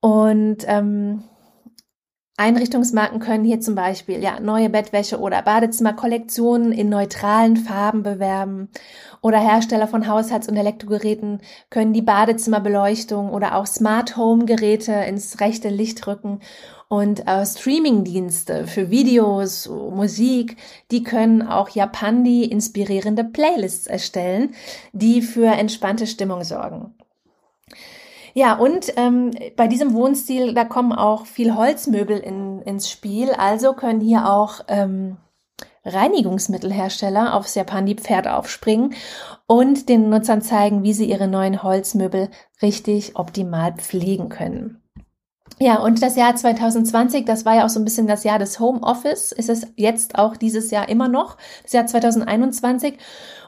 Und 0.00 0.58
ähm, 0.66 1.24
Einrichtungsmarken 2.38 3.18
können 3.18 3.44
hier 3.44 3.60
zum 3.60 3.74
Beispiel 3.74 4.22
ja 4.22 4.40
neue 4.40 4.68
Bettwäsche 4.68 5.18
oder 5.20 5.40
Badezimmerkollektionen 5.40 6.70
in 6.70 6.90
neutralen 6.90 7.56
Farben 7.56 8.02
bewerben 8.02 8.68
oder 9.22 9.38
Hersteller 9.38 9.88
von 9.88 10.06
Haushalts- 10.06 10.46
und 10.46 10.56
Elektrogeräten 10.56 11.40
können 11.70 11.94
die 11.94 12.02
Badezimmerbeleuchtung 12.02 13.30
oder 13.30 13.56
auch 13.56 13.66
Smart 13.66 14.18
Home 14.18 14.44
Geräte 14.44 14.92
ins 14.92 15.40
rechte 15.40 15.70
Licht 15.70 16.06
rücken 16.06 16.40
und 16.88 17.26
äh, 17.26 17.46
Streamingdienste 17.46 18.66
für 18.66 18.90
Videos, 18.90 19.66
Musik, 19.68 20.58
die 20.90 21.02
können 21.02 21.40
auch 21.40 21.70
Japandi 21.70 22.44
inspirierende 22.44 23.24
Playlists 23.24 23.86
erstellen, 23.86 24.54
die 24.92 25.22
für 25.22 25.46
entspannte 25.46 26.06
Stimmung 26.06 26.44
sorgen. 26.44 26.94
Ja, 28.38 28.52
und 28.58 28.92
ähm, 28.98 29.30
bei 29.56 29.66
diesem 29.66 29.94
Wohnstil, 29.94 30.52
da 30.52 30.66
kommen 30.66 30.92
auch 30.92 31.24
viel 31.24 31.54
Holzmöbel 31.54 32.18
in, 32.18 32.60
ins 32.60 32.90
Spiel. 32.90 33.30
Also 33.30 33.72
können 33.72 34.02
hier 34.02 34.30
auch 34.30 34.60
ähm, 34.68 35.16
Reinigungsmittelhersteller 35.86 37.32
aufs 37.32 37.54
Japandi-Pferd 37.54 38.28
aufspringen 38.28 38.94
und 39.46 39.88
den 39.88 40.10
Nutzern 40.10 40.42
zeigen, 40.42 40.82
wie 40.82 40.92
sie 40.92 41.08
ihre 41.08 41.28
neuen 41.28 41.62
Holzmöbel 41.62 42.28
richtig 42.60 43.16
optimal 43.16 43.72
pflegen 43.72 44.28
können. 44.28 44.82
Ja, 45.58 45.78
und 45.78 46.02
das 46.02 46.16
Jahr 46.16 46.36
2020, 46.36 47.24
das 47.24 47.46
war 47.46 47.56
ja 47.56 47.64
auch 47.64 47.70
so 47.70 47.80
ein 47.80 47.84
bisschen 47.84 48.06
das 48.06 48.24
Jahr 48.24 48.38
des 48.38 48.60
Homeoffice, 48.60 49.32
ist 49.32 49.48
es 49.48 49.66
jetzt 49.76 50.18
auch 50.18 50.36
dieses 50.36 50.70
Jahr 50.70 50.86
immer 50.90 51.08
noch, 51.08 51.38
das 51.62 51.72
Jahr 51.72 51.86
2021. 51.86 52.98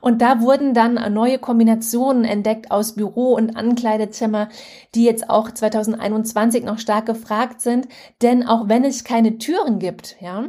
Und 0.00 0.22
da 0.22 0.40
wurden 0.40 0.72
dann 0.72 1.12
neue 1.12 1.38
Kombinationen 1.38 2.24
entdeckt 2.24 2.70
aus 2.70 2.94
Büro- 2.94 3.34
und 3.34 3.56
Ankleidezimmer, 3.56 4.48
die 4.94 5.04
jetzt 5.04 5.28
auch 5.28 5.50
2021 5.50 6.64
noch 6.64 6.78
stark 6.78 7.04
gefragt 7.04 7.61
sind. 7.61 7.88
Denn 8.22 8.46
auch 8.46 8.68
wenn 8.68 8.84
es 8.84 9.04
keine 9.04 9.37
Türen 9.37 9.78
gibt, 9.78 10.16
ja, 10.20 10.48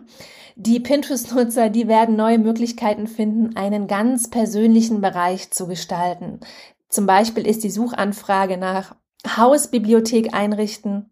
die 0.56 0.80
Pinterest-Nutzer, 0.80 1.70
die 1.70 1.90
werden 1.90 2.16
neue 2.16 2.40
Möglichkeiten 2.40 3.08
finden, 3.08 3.58
einen 3.58 3.88
ganz 3.88 4.30
persönlichen 4.30 5.02
Bereich 5.02 5.52
zu 5.52 5.68
gestalten. 5.68 6.40
Zum 6.88 7.06
Beispiel 7.06 7.46
ist 7.46 7.66
die 7.66 7.70
Suchanfrage 7.70 8.56
nach 8.56 8.96
Hausbibliothek 9.36 10.34
einrichten 10.34 11.10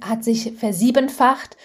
hat 0.00 0.24
sich 0.24 0.52
versiebenfacht 0.56 1.56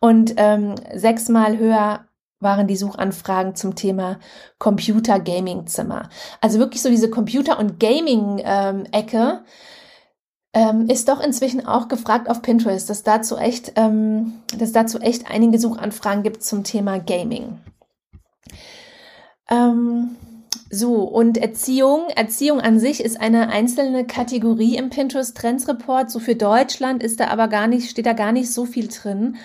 und 0.00 0.34
ähm, 0.36 0.74
sechsmal 0.94 1.58
höher 1.58 2.06
waren 2.40 2.66
die 2.66 2.76
Suchanfragen 2.76 3.54
zum 3.54 3.76
Thema 3.76 4.18
Computer 4.58 5.20
Gaming 5.20 5.66
Zimmer. 5.66 6.08
Also 6.40 6.58
wirklich 6.58 6.82
so 6.82 6.88
diese 6.88 7.08
Computer- 7.08 7.58
und 7.58 7.78
Gaming-Ecke 7.78 9.44
ähm, 10.54 10.88
ist 10.88 11.08
doch 11.08 11.20
inzwischen 11.20 11.66
auch 11.66 11.88
gefragt 11.88 12.28
auf 12.28 12.42
Pinterest, 12.42 12.90
dass 12.90 13.04
dazu 13.04 13.36
echt, 13.36 13.72
ähm, 13.76 14.34
dass 14.56 14.72
dazu 14.72 14.98
echt 14.98 15.30
einige 15.30 15.58
Suchanfragen 15.58 16.22
gibt 16.22 16.42
zum 16.42 16.64
Thema 16.64 16.98
Gaming. 16.98 17.60
Ähm, 19.48 20.16
so, 20.70 21.02
und 21.02 21.38
Erziehung. 21.38 22.08
Erziehung 22.16 22.60
an 22.60 22.78
sich 22.80 23.04
ist 23.04 23.20
eine 23.20 23.48
einzelne 23.50 24.06
Kategorie 24.06 24.76
im 24.76 24.90
Pinterest 24.90 25.36
Trends 25.36 25.68
Report. 25.68 26.10
So 26.10 26.18
für 26.18 26.34
Deutschland 26.34 27.02
ist 27.02 27.20
da 27.20 27.28
aber 27.28 27.48
gar 27.48 27.66
nicht, 27.66 27.90
steht 27.90 28.06
da 28.06 28.14
gar 28.14 28.32
nicht 28.32 28.50
so 28.50 28.64
viel 28.64 28.88
drin. 28.88 29.36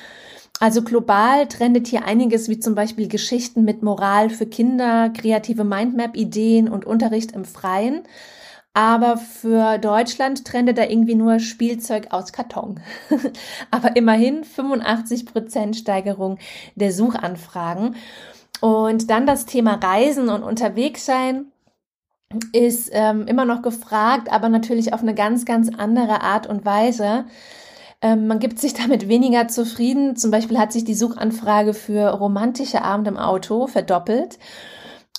Also 0.59 0.81
global 0.81 1.47
trendet 1.47 1.87
hier 1.87 2.05
einiges, 2.05 2.49
wie 2.49 2.59
zum 2.59 2.73
Beispiel 2.73 3.07
Geschichten 3.07 3.63
mit 3.63 3.83
Moral 3.83 4.29
für 4.29 4.47
Kinder, 4.47 5.09
kreative 5.09 5.63
Mindmap-Ideen 5.63 6.67
und 6.67 6.85
Unterricht 6.85 7.33
im 7.33 7.45
Freien. 7.45 8.03
aber 8.73 9.17
für 9.17 9.79
Deutschland 9.79 10.45
trendet 10.45 10.77
da 10.77 10.83
irgendwie 10.83 11.15
nur 11.15 11.39
Spielzeug 11.39 12.07
aus 12.11 12.31
Karton. 12.31 12.79
aber 13.71 13.95
immerhin 13.95 14.43
85 14.43 15.25
Prozent 15.25 15.75
Steigerung 15.75 16.37
der 16.75 16.91
Suchanfragen. 16.91 17.95
Und 18.61 19.09
dann 19.09 19.25
das 19.25 19.45
Thema 19.45 19.75
Reisen 19.75 20.29
und 20.29 20.43
Unterwegssein 20.43 21.51
ist 22.51 22.89
ähm, 22.91 23.25
immer 23.27 23.45
noch 23.45 23.61
gefragt, 23.61 24.31
aber 24.31 24.49
natürlich 24.49 24.93
auf 24.93 25.01
eine 25.01 25.15
ganz, 25.15 25.45
ganz 25.45 25.69
andere 25.77 26.21
Art 26.21 26.47
und 26.47 26.65
Weise. 26.65 27.25
Ähm, 28.01 28.27
man 28.27 28.39
gibt 28.39 28.59
sich 28.59 28.73
damit 28.73 29.07
weniger 29.07 29.47
zufrieden. 29.47 30.15
Zum 30.15 30.31
Beispiel 30.31 30.57
hat 30.57 30.71
sich 30.71 30.83
die 30.83 30.95
Suchanfrage 30.95 31.73
für 31.73 32.09
romantische 32.09 32.81
Abend 32.81 33.07
im 33.07 33.17
Auto 33.17 33.67
verdoppelt. 33.67 34.39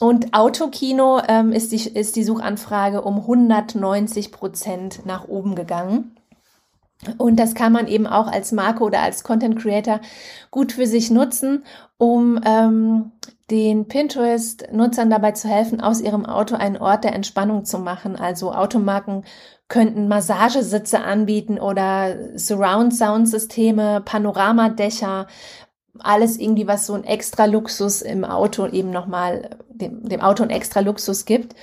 Und 0.01 0.33
Autokino 0.33 1.21
ähm, 1.27 1.53
ist, 1.53 1.73
die, 1.73 1.89
ist 1.89 2.15
die 2.15 2.23
Suchanfrage 2.23 3.03
um 3.03 3.19
190 3.19 4.31
Prozent 4.31 5.05
nach 5.07 5.27
oben 5.27 5.57
gegangen. 5.57 6.18
Und 7.17 7.37
das 7.37 7.55
kann 7.55 7.73
man 7.73 7.87
eben 7.87 8.07
auch 8.07 8.27
als 8.27 8.51
Marke 8.51 8.83
oder 8.83 9.01
als 9.01 9.23
Content 9.23 9.59
Creator 9.61 10.01
gut 10.51 10.73
für 10.73 10.87
sich 10.87 11.11
nutzen, 11.11 11.65
um 11.97 12.41
ähm, 12.45 13.13
den 13.51 13.87
Pinterest-Nutzern 13.87 15.09
dabei 15.09 15.33
zu 15.33 15.49
helfen, 15.49 15.81
aus 15.81 16.01
ihrem 16.01 16.27
Auto 16.27 16.57
einen 16.57 16.77
Ort 16.77 17.05
der 17.05 17.15
Entspannung 17.15 17.65
zu 17.65 17.79
machen. 17.79 18.17
Also 18.17 18.53
Automarken 18.53 19.25
könnten 19.69 20.09
Massagesitze 20.09 21.01
anbieten 21.01 21.59
oder 21.59 22.17
Surround-Sound-Systeme, 22.37 24.03
Panoramadächer, 24.05 25.29
alles 26.01 26.39
irgendwie, 26.39 26.67
was 26.67 26.87
so 26.87 26.95
ein 26.95 27.05
extra 27.05 27.45
Luxus 27.45 28.03
im 28.03 28.25
Auto 28.25 28.67
eben 28.67 28.91
nochmal, 28.91 29.51
dem, 29.69 30.09
dem 30.09 30.21
Auto 30.21 30.43
ein 30.43 30.51
extra 30.51 30.81
Luxus 30.81 31.25
gibt. 31.25 31.55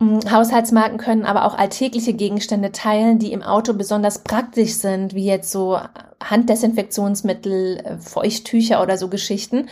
Haushaltsmarken 0.00 0.98
können 0.98 1.24
aber 1.24 1.44
auch 1.44 1.56
alltägliche 1.56 2.12
Gegenstände 2.12 2.70
teilen, 2.72 3.18
die 3.18 3.32
im 3.32 3.42
Auto 3.42 3.72
besonders 3.72 4.22
praktisch 4.24 4.74
sind, 4.74 5.14
wie 5.14 5.24
jetzt 5.24 5.50
so 5.50 5.78
Handdesinfektionsmittel, 6.22 7.78
äh, 7.78 7.98
Feuchttücher 7.98 8.82
oder 8.82 8.98
so 8.98 9.08
Geschichten. 9.08 9.68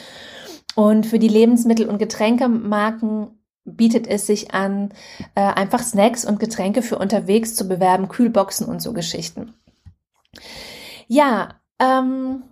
Und 0.76 1.06
für 1.06 1.18
die 1.18 1.28
Lebensmittel- 1.28 1.88
und 1.88 1.98
Getränkemarken 1.98 3.38
bietet 3.64 4.06
es 4.06 4.26
sich 4.26 4.52
an, 4.54 4.92
äh, 5.34 5.40
einfach 5.40 5.82
Snacks 5.82 6.24
und 6.24 6.40
Getränke 6.40 6.82
für 6.82 6.98
unterwegs 6.98 7.54
zu 7.54 7.68
bewerben, 7.68 8.08
Kühlboxen 8.08 8.66
und 8.66 8.80
so 8.80 8.92
Geschichten. 8.92 9.54
Ja, 11.06 11.60
ähm, 11.78 12.42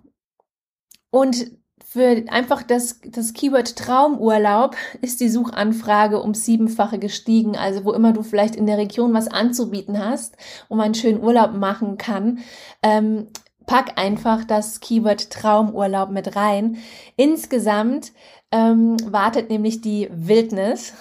und 1.10 1.52
für 1.92 2.24
einfach 2.28 2.62
das, 2.62 3.00
das 3.04 3.34
Keyword 3.34 3.76
Traumurlaub 3.76 4.76
ist 5.02 5.20
die 5.20 5.28
Suchanfrage 5.28 6.22
um 6.22 6.32
siebenfache 6.32 6.98
gestiegen. 6.98 7.54
Also 7.54 7.84
wo 7.84 7.92
immer 7.92 8.14
du 8.14 8.22
vielleicht 8.22 8.56
in 8.56 8.64
der 8.64 8.78
Region 8.78 9.12
was 9.12 9.28
anzubieten 9.28 10.02
hast, 10.02 10.36
wo 10.70 10.76
man 10.76 10.86
einen 10.86 10.94
schönen 10.94 11.22
Urlaub 11.22 11.52
machen 11.52 11.98
kann, 11.98 12.38
ähm, 12.82 13.28
pack 13.66 14.00
einfach 14.00 14.44
das 14.44 14.80
Keyword 14.80 15.30
Traumurlaub 15.30 16.08
mit 16.08 16.34
rein. 16.34 16.78
Insgesamt 17.16 18.12
ähm, 18.50 18.96
wartet 19.04 19.50
nämlich 19.50 19.82
die 19.82 20.08
Wildnis. 20.10 20.94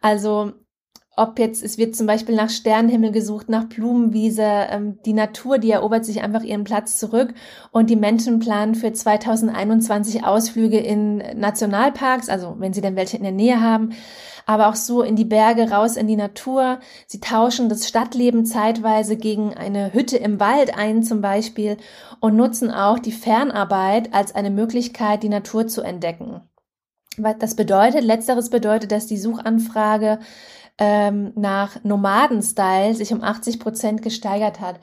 Also 0.00 0.52
ob 1.18 1.38
jetzt, 1.38 1.62
es 1.62 1.78
wird 1.78 1.96
zum 1.96 2.06
Beispiel 2.06 2.36
nach 2.36 2.48
Sternenhimmel 2.48 3.10
gesucht, 3.10 3.48
nach 3.48 3.64
Blumenwiese, 3.64 4.42
ähm, 4.44 4.98
die 5.04 5.12
Natur, 5.12 5.58
die 5.58 5.70
erobert 5.70 6.04
sich 6.04 6.22
einfach 6.22 6.42
ihren 6.42 6.64
Platz 6.64 6.98
zurück 6.98 7.34
und 7.72 7.90
die 7.90 7.96
Menschen 7.96 8.38
planen 8.38 8.74
für 8.74 8.92
2021 8.92 10.24
Ausflüge 10.24 10.78
in 10.78 11.18
Nationalparks, 11.36 12.28
also 12.28 12.54
wenn 12.58 12.72
sie 12.72 12.80
denn 12.80 12.96
welche 12.96 13.16
in 13.16 13.24
der 13.24 13.32
Nähe 13.32 13.60
haben, 13.60 13.90
aber 14.46 14.68
auch 14.68 14.76
so 14.76 15.02
in 15.02 15.16
die 15.16 15.24
Berge, 15.24 15.70
raus 15.70 15.96
in 15.96 16.06
die 16.06 16.16
Natur. 16.16 16.78
Sie 17.06 17.20
tauschen 17.20 17.68
das 17.68 17.86
Stadtleben 17.86 18.46
zeitweise 18.46 19.16
gegen 19.16 19.52
eine 19.54 19.92
Hütte 19.92 20.16
im 20.16 20.40
Wald 20.40 20.78
ein 20.78 21.02
zum 21.02 21.20
Beispiel 21.20 21.76
und 22.20 22.36
nutzen 22.36 22.70
auch 22.70 22.98
die 22.98 23.12
Fernarbeit 23.12 24.14
als 24.14 24.34
eine 24.34 24.50
Möglichkeit, 24.50 25.22
die 25.22 25.28
Natur 25.28 25.66
zu 25.66 25.82
entdecken. 25.82 26.40
Was 27.18 27.36
das 27.38 27.56
bedeutet, 27.56 28.04
letzteres 28.04 28.48
bedeutet, 28.48 28.92
dass 28.92 29.06
die 29.06 29.18
Suchanfrage 29.18 30.20
ähm, 30.78 31.32
nach 31.34 31.82
Nomaden-Style 31.84 32.94
sich 32.94 33.12
um 33.12 33.22
80 33.22 33.60
Prozent 33.60 34.02
gesteigert 34.02 34.60
hat. 34.60 34.76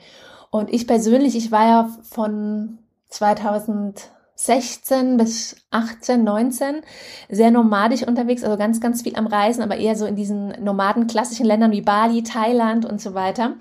Und 0.50 0.72
ich 0.72 0.86
persönlich, 0.86 1.36
ich 1.36 1.50
war 1.50 1.66
ja 1.66 1.90
von 2.02 2.78
2016 3.08 5.16
bis 5.16 5.56
18, 5.70 6.22
19 6.22 6.82
sehr 7.28 7.50
nomadisch 7.50 8.02
unterwegs, 8.02 8.44
also 8.44 8.56
ganz, 8.56 8.80
ganz 8.80 9.02
viel 9.02 9.16
am 9.16 9.26
Reisen, 9.26 9.62
aber 9.62 9.76
eher 9.76 9.96
so 9.96 10.06
in 10.06 10.16
diesen 10.16 10.48
nomaden 10.62 11.06
klassischen 11.06 11.46
Ländern 11.46 11.72
wie 11.72 11.82
Bali, 11.82 12.22
Thailand 12.22 12.84
und 12.84 13.00
so 13.00 13.14
weiter. 13.14 13.54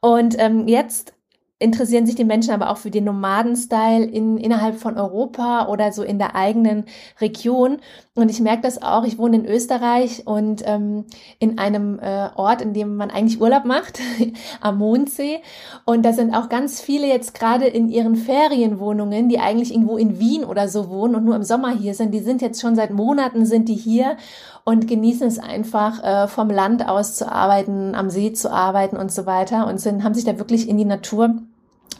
Und 0.00 0.36
ähm, 0.38 0.66
jetzt 0.66 1.14
interessieren 1.60 2.06
sich 2.06 2.14
die 2.16 2.24
Menschen 2.24 2.54
aber 2.54 2.70
auch 2.70 2.78
für 2.78 2.90
den 2.90 3.04
Nomaden-Style 3.04 4.04
in, 4.04 4.38
innerhalb 4.38 4.76
von 4.76 4.96
Europa 4.96 5.68
oder 5.68 5.92
so 5.92 6.02
in 6.02 6.18
der 6.18 6.34
eigenen 6.34 6.86
Region. 7.20 7.76
Und 8.14 8.30
ich 8.30 8.40
merke 8.40 8.62
das 8.62 8.82
auch, 8.82 9.04
ich 9.04 9.18
wohne 9.18 9.36
in 9.36 9.46
Österreich 9.46 10.26
und 10.26 10.62
ähm, 10.64 11.04
in 11.38 11.58
einem 11.58 11.98
äh, 11.98 12.30
Ort, 12.34 12.62
in 12.62 12.72
dem 12.72 12.96
man 12.96 13.10
eigentlich 13.10 13.42
Urlaub 13.42 13.66
macht, 13.66 14.00
am 14.62 14.78
Mondsee. 14.78 15.40
Und 15.84 16.02
da 16.02 16.14
sind 16.14 16.34
auch 16.34 16.48
ganz 16.48 16.80
viele 16.80 17.06
jetzt 17.06 17.34
gerade 17.34 17.66
in 17.66 17.90
ihren 17.90 18.16
Ferienwohnungen, 18.16 19.28
die 19.28 19.38
eigentlich 19.38 19.70
irgendwo 19.70 19.98
in 19.98 20.18
Wien 20.18 20.44
oder 20.44 20.66
so 20.66 20.88
wohnen 20.88 21.14
und 21.14 21.26
nur 21.26 21.36
im 21.36 21.42
Sommer 21.42 21.76
hier 21.76 21.92
sind. 21.92 22.14
Die 22.14 22.20
sind 22.20 22.40
jetzt 22.40 22.62
schon 22.62 22.74
seit 22.74 22.90
Monaten 22.90 23.44
sind 23.44 23.68
die 23.68 23.74
hier 23.74 24.16
und 24.64 24.88
genießen 24.88 25.26
es 25.26 25.38
einfach, 25.38 26.02
äh, 26.02 26.26
vom 26.26 26.48
Land 26.48 26.88
aus 26.88 27.16
zu 27.16 27.30
arbeiten, 27.30 27.94
am 27.94 28.08
See 28.08 28.32
zu 28.32 28.50
arbeiten 28.50 28.96
und 28.96 29.12
so 29.12 29.26
weiter 29.26 29.66
und 29.66 29.78
sind, 29.78 30.04
haben 30.04 30.14
sich 30.14 30.24
da 30.24 30.38
wirklich 30.38 30.68
in 30.68 30.78
die 30.78 30.84
Natur 30.86 31.34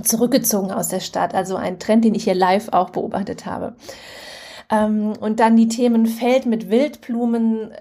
zurückgezogen 0.03 0.71
aus 0.71 0.89
der 0.89 1.01
Stadt. 1.01 1.35
Also 1.35 1.57
ein 1.57 1.79
Trend, 1.79 2.05
den 2.05 2.15
ich 2.15 2.25
hier 2.25 2.35
live 2.35 2.69
auch 2.73 2.91
beobachtet 2.91 3.47
habe. 3.47 3.75
Ähm, 4.71 5.15
und 5.21 5.41
dann 5.41 5.57
die 5.57 5.69
Themen 5.69 6.07
Feld 6.07 6.47
mit 6.47 6.71
Wildblumen, 6.71 7.73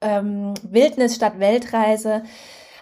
ähm, 0.00 0.54
Wildnis 0.62 1.14
statt 1.14 1.38
Weltreise. 1.38 2.22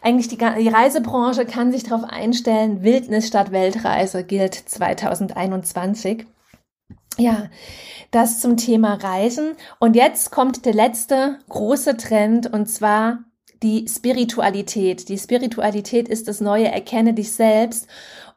Eigentlich 0.01 0.29
die, 0.29 0.37
die 0.37 0.69
Reisebranche 0.69 1.47
kann 1.47 1.71
sich 1.71 1.85
darauf 1.85 2.05
einstellen, 2.05 2.83
Wildnis 2.83 3.29
statt 3.29 3.53
Weltreise 3.53 4.25
gilt 4.25 4.55
2021. 4.55 6.27
Ja, 7.19 7.51
das 8.11 8.41
zum 8.41 8.57
Thema 8.57 8.95
Reisen. 8.95 9.53
Und 9.79 9.97
jetzt 9.97 10.31
kommt 10.31 10.65
der 10.65 10.75
letzte 10.75 11.39
große 11.49 11.97
Trend 11.97 12.53
und 12.53 12.67
zwar 12.67 13.19
die 13.63 13.87
Spiritualität. 13.89 15.09
Die 15.09 15.19
Spiritualität 15.19 16.09
ist 16.09 16.27
das 16.27 16.41
neue 16.41 16.67
Erkenne 16.67 17.15
dich 17.15 17.33
selbst. 17.33 17.87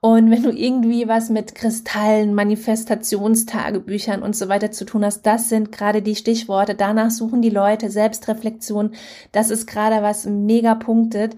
Und 0.06 0.30
wenn 0.30 0.44
du 0.44 0.52
irgendwie 0.52 1.08
was 1.08 1.32
mit 1.32 1.56
Kristallen, 1.56 2.36
Manifestationstagebüchern 2.36 4.22
und 4.22 4.36
so 4.36 4.50
weiter 4.50 4.70
zu 4.70 4.86
tun 4.86 5.04
hast, 5.04 5.24
das 5.24 5.50
sind 5.50 5.72
gerade 5.72 6.04
die 6.04 6.16
Stichworte. 6.16 6.76
Danach 6.76 7.10
suchen 7.10 7.42
die 7.42 7.50
Leute 7.50 7.90
Selbstreflexion. 7.90 8.92
Das 9.32 9.50
ist 9.50 9.66
gerade 9.66 10.04
was 10.04 10.28
mega 10.28 10.76
punktet. 10.76 11.36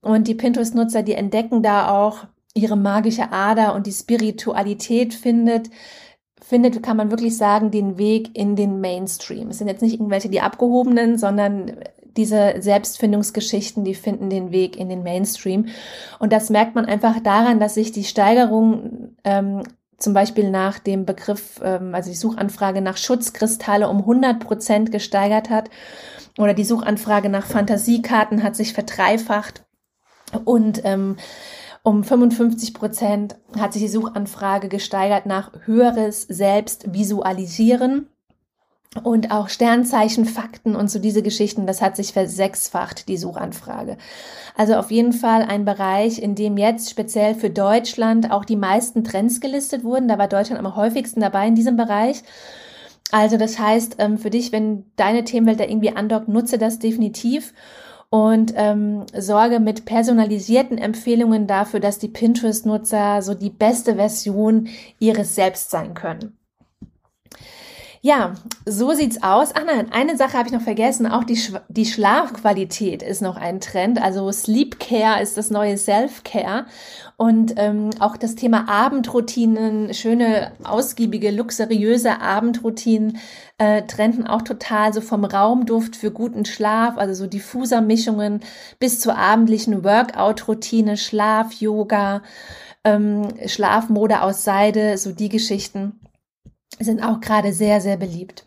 Und 0.00 0.26
die 0.26 0.34
Pinterest-Nutzer, 0.34 1.04
die 1.04 1.12
entdecken 1.12 1.62
da 1.62 1.90
auch 1.90 2.24
ihre 2.54 2.76
magische 2.76 3.30
Ader 3.30 3.76
und 3.76 3.86
die 3.86 3.92
Spiritualität 3.92 5.14
findet 5.14 5.70
findet, 6.40 6.82
kann 6.82 6.96
man 6.96 7.10
wirklich 7.10 7.36
sagen, 7.36 7.70
den 7.70 7.98
Weg 7.98 8.36
in 8.36 8.56
den 8.56 8.80
Mainstream. 8.80 9.48
Es 9.48 9.58
sind 9.58 9.68
jetzt 9.68 9.82
nicht 9.82 9.94
irgendwelche 9.94 10.28
die 10.28 10.40
abgehobenen, 10.40 11.18
sondern 11.18 11.72
diese 12.18 12.56
Selbstfindungsgeschichten, 12.58 13.84
die 13.84 13.94
finden 13.94 14.28
den 14.28 14.50
Weg 14.50 14.76
in 14.76 14.90
den 14.90 15.02
Mainstream. 15.02 15.68
Und 16.18 16.32
das 16.32 16.50
merkt 16.50 16.74
man 16.74 16.84
einfach 16.84 17.20
daran, 17.20 17.60
dass 17.60 17.74
sich 17.74 17.92
die 17.92 18.04
Steigerung 18.04 19.16
ähm, 19.24 19.62
zum 19.96 20.14
Beispiel 20.14 20.50
nach 20.50 20.78
dem 20.78 21.06
Begriff, 21.06 21.60
ähm, 21.62 21.94
also 21.94 22.10
die 22.10 22.16
Suchanfrage 22.16 22.82
nach 22.82 22.96
Schutzkristalle 22.96 23.88
um 23.88 23.98
100 23.98 24.40
Prozent 24.40 24.92
gesteigert 24.92 25.48
hat 25.48 25.70
oder 26.38 26.54
die 26.54 26.64
Suchanfrage 26.64 27.28
nach 27.28 27.46
Fantasiekarten 27.46 28.42
hat 28.42 28.56
sich 28.56 28.72
verdreifacht 28.72 29.64
und 30.44 30.82
ähm, 30.84 31.16
um 31.82 32.04
55 32.04 32.74
Prozent 32.74 33.36
hat 33.58 33.72
sich 33.72 33.82
die 33.82 33.88
Suchanfrage 33.88 34.68
gesteigert 34.68 35.26
nach 35.26 35.52
höheres 35.64 36.22
Selbstvisualisieren. 36.22 38.08
Und 39.04 39.30
auch 39.30 39.50
Sternzeichen, 39.50 40.24
Fakten 40.24 40.74
und 40.74 40.90
so 40.90 40.98
diese 40.98 41.22
Geschichten, 41.22 41.66
das 41.66 41.82
hat 41.82 41.94
sich 41.94 42.14
versechsfacht, 42.14 43.08
die 43.08 43.18
Suchanfrage. 43.18 43.98
Also 44.56 44.74
auf 44.74 44.90
jeden 44.90 45.12
Fall 45.12 45.42
ein 45.42 45.66
Bereich, 45.66 46.20
in 46.20 46.34
dem 46.34 46.56
jetzt 46.56 46.88
speziell 46.88 47.34
für 47.34 47.50
Deutschland 47.50 48.30
auch 48.30 48.46
die 48.46 48.56
meisten 48.56 49.04
Trends 49.04 49.40
gelistet 49.40 49.84
wurden. 49.84 50.08
Da 50.08 50.16
war 50.16 50.26
Deutschland 50.26 50.64
am 50.64 50.74
häufigsten 50.74 51.20
dabei 51.20 51.46
in 51.46 51.54
diesem 51.54 51.76
Bereich. 51.76 52.22
Also 53.10 53.36
das 53.36 53.58
heißt, 53.58 53.96
ähm, 53.98 54.18
für 54.18 54.30
dich, 54.30 54.52
wenn 54.52 54.84
deine 54.96 55.24
Themenwelt 55.24 55.60
da 55.60 55.64
irgendwie 55.64 55.94
andockt, 55.94 56.28
nutze 56.28 56.56
das 56.56 56.78
definitiv 56.78 57.52
und 58.10 58.54
ähm, 58.56 59.04
sorge 59.14 59.60
mit 59.60 59.84
personalisierten 59.84 60.78
Empfehlungen 60.78 61.46
dafür, 61.46 61.80
dass 61.80 61.98
die 61.98 62.08
Pinterest-Nutzer 62.08 63.20
so 63.20 63.34
die 63.34 63.50
beste 63.50 63.96
Version 63.96 64.68
ihres 64.98 65.34
Selbst 65.34 65.70
sein 65.70 65.92
können. 65.92 66.37
Ja, 68.00 68.34
so 68.64 68.92
sieht's 68.92 69.22
aus. 69.22 69.50
Ach 69.54 69.64
nein, 69.64 69.90
eine 69.90 70.16
Sache 70.16 70.38
habe 70.38 70.48
ich 70.48 70.54
noch 70.54 70.62
vergessen. 70.62 71.06
Auch 71.06 71.24
die, 71.24 71.36
Sch 71.36 71.52
die 71.68 71.86
Schlafqualität 71.86 73.02
ist 73.02 73.22
noch 73.22 73.36
ein 73.36 73.60
Trend. 73.60 74.00
Also 74.00 74.30
Sleep 74.30 74.78
Care 74.78 75.20
ist 75.20 75.36
das 75.36 75.50
neue 75.50 75.76
Self 75.76 76.22
Care. 76.22 76.66
Und 77.16 77.54
ähm, 77.56 77.90
auch 77.98 78.16
das 78.16 78.36
Thema 78.36 78.68
Abendroutinen, 78.68 79.92
schöne, 79.94 80.52
ausgiebige, 80.62 81.32
luxuriöse 81.32 82.20
Abendroutinen 82.20 83.18
äh, 83.58 83.82
trenden 83.82 84.28
auch 84.28 84.42
total 84.42 84.92
so 84.92 85.00
vom 85.00 85.24
Raumduft 85.24 85.96
für 85.96 86.12
guten 86.12 86.44
Schlaf, 86.44 86.96
also 86.96 87.14
so 87.14 87.26
diffuser 87.26 87.80
Mischungen 87.80 88.40
bis 88.78 89.00
zur 89.00 89.18
abendlichen 89.18 89.82
Workout-Routine, 89.82 90.96
Schlaf, 90.96 91.54
Yoga, 91.54 92.22
ähm, 92.84 93.26
Schlafmode 93.46 94.22
aus 94.22 94.44
Seide, 94.44 94.96
so 94.98 95.10
die 95.10 95.28
Geschichten 95.28 95.98
sind 96.78 97.02
auch 97.02 97.20
gerade 97.20 97.52
sehr, 97.52 97.80
sehr 97.80 97.96
beliebt. 97.96 98.44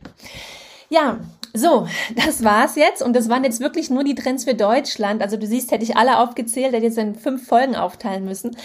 Ja, 0.90 1.20
so, 1.54 1.88
das 2.16 2.44
war's 2.44 2.76
jetzt. 2.76 3.02
Und 3.02 3.16
das 3.16 3.30
waren 3.30 3.44
jetzt 3.44 3.60
wirklich 3.60 3.90
nur 3.90 4.04
die 4.04 4.16
Trends 4.16 4.44
für 4.44 4.56
Deutschland. 4.56 5.22
Also 5.22 5.38
du 5.38 5.46
siehst, 5.46 5.72
hätte 5.72 5.84
ich 5.84 5.98
alle 5.98 6.20
aufgezählt, 6.20 6.74
hätte 6.74 6.86
jetzt 6.86 6.98
in 6.98 7.16
fünf 7.16 7.46
Folgen 7.46 7.76
aufteilen 7.76 8.26
müssen. 8.26 8.56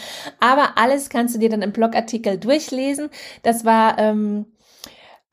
Aber 0.41 0.77
alles 0.77 1.09
kannst 1.09 1.35
du 1.35 1.39
dir 1.39 1.49
dann 1.49 1.63
im 1.63 1.73
Blogartikel 1.73 2.39
durchlesen. 2.39 3.11
Das 3.43 3.65
war 3.65 3.99
ähm, 3.99 4.47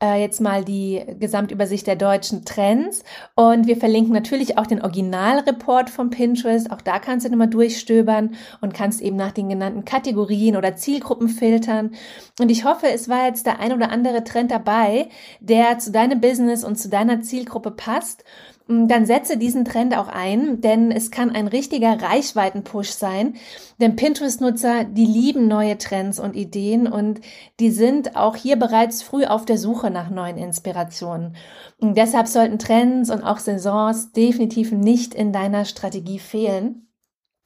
äh, 0.04 0.20
jetzt 0.20 0.40
mal 0.40 0.64
die 0.64 1.02
Gesamtübersicht 1.18 1.86
der 1.86 1.96
deutschen 1.96 2.44
Trends. 2.44 3.02
Und 3.34 3.66
wir 3.66 3.76
verlinken 3.76 4.12
natürlich 4.12 4.58
auch 4.58 4.66
den 4.66 4.82
Originalreport 4.82 5.88
von 5.88 6.10
Pinterest. 6.10 6.70
Auch 6.70 6.82
da 6.82 6.98
kannst 6.98 7.24
du 7.24 7.30
nochmal 7.30 7.48
durchstöbern 7.48 8.34
und 8.60 8.74
kannst 8.74 9.00
eben 9.00 9.16
nach 9.16 9.32
den 9.32 9.48
genannten 9.48 9.84
Kategorien 9.84 10.56
oder 10.56 10.76
Zielgruppen 10.76 11.28
filtern. 11.28 11.92
Und 12.38 12.50
ich 12.50 12.64
hoffe, 12.64 12.88
es 12.88 13.08
war 13.08 13.26
jetzt 13.26 13.46
der 13.46 13.60
ein 13.60 13.72
oder 13.72 13.90
andere 13.90 14.24
Trend 14.24 14.50
dabei, 14.50 15.08
der 15.40 15.78
zu 15.78 15.90
deinem 15.90 16.20
Business 16.20 16.64
und 16.64 16.76
zu 16.76 16.90
deiner 16.90 17.22
Zielgruppe 17.22 17.70
passt 17.70 18.24
dann 18.66 19.04
setze 19.04 19.36
diesen 19.36 19.66
Trend 19.66 19.94
auch 19.96 20.08
ein, 20.08 20.62
denn 20.62 20.90
es 20.90 21.10
kann 21.10 21.30
ein 21.30 21.48
richtiger 21.48 22.00
Reichweitenpush 22.00 22.90
sein. 22.90 23.34
Denn 23.78 23.94
Pinterest-Nutzer, 23.94 24.84
die 24.84 25.04
lieben 25.04 25.48
neue 25.48 25.76
Trends 25.76 26.18
und 26.18 26.34
Ideen 26.34 26.86
und 26.86 27.20
die 27.60 27.70
sind 27.70 28.16
auch 28.16 28.36
hier 28.36 28.56
bereits 28.56 29.02
früh 29.02 29.26
auf 29.26 29.44
der 29.44 29.58
Suche 29.58 29.90
nach 29.90 30.08
neuen 30.08 30.38
Inspirationen. 30.38 31.36
Und 31.78 31.98
deshalb 31.98 32.26
sollten 32.26 32.58
Trends 32.58 33.10
und 33.10 33.22
auch 33.22 33.38
Saisons 33.38 34.12
definitiv 34.12 34.72
nicht 34.72 35.14
in 35.14 35.32
deiner 35.32 35.66
Strategie 35.66 36.18
fehlen. 36.18 36.88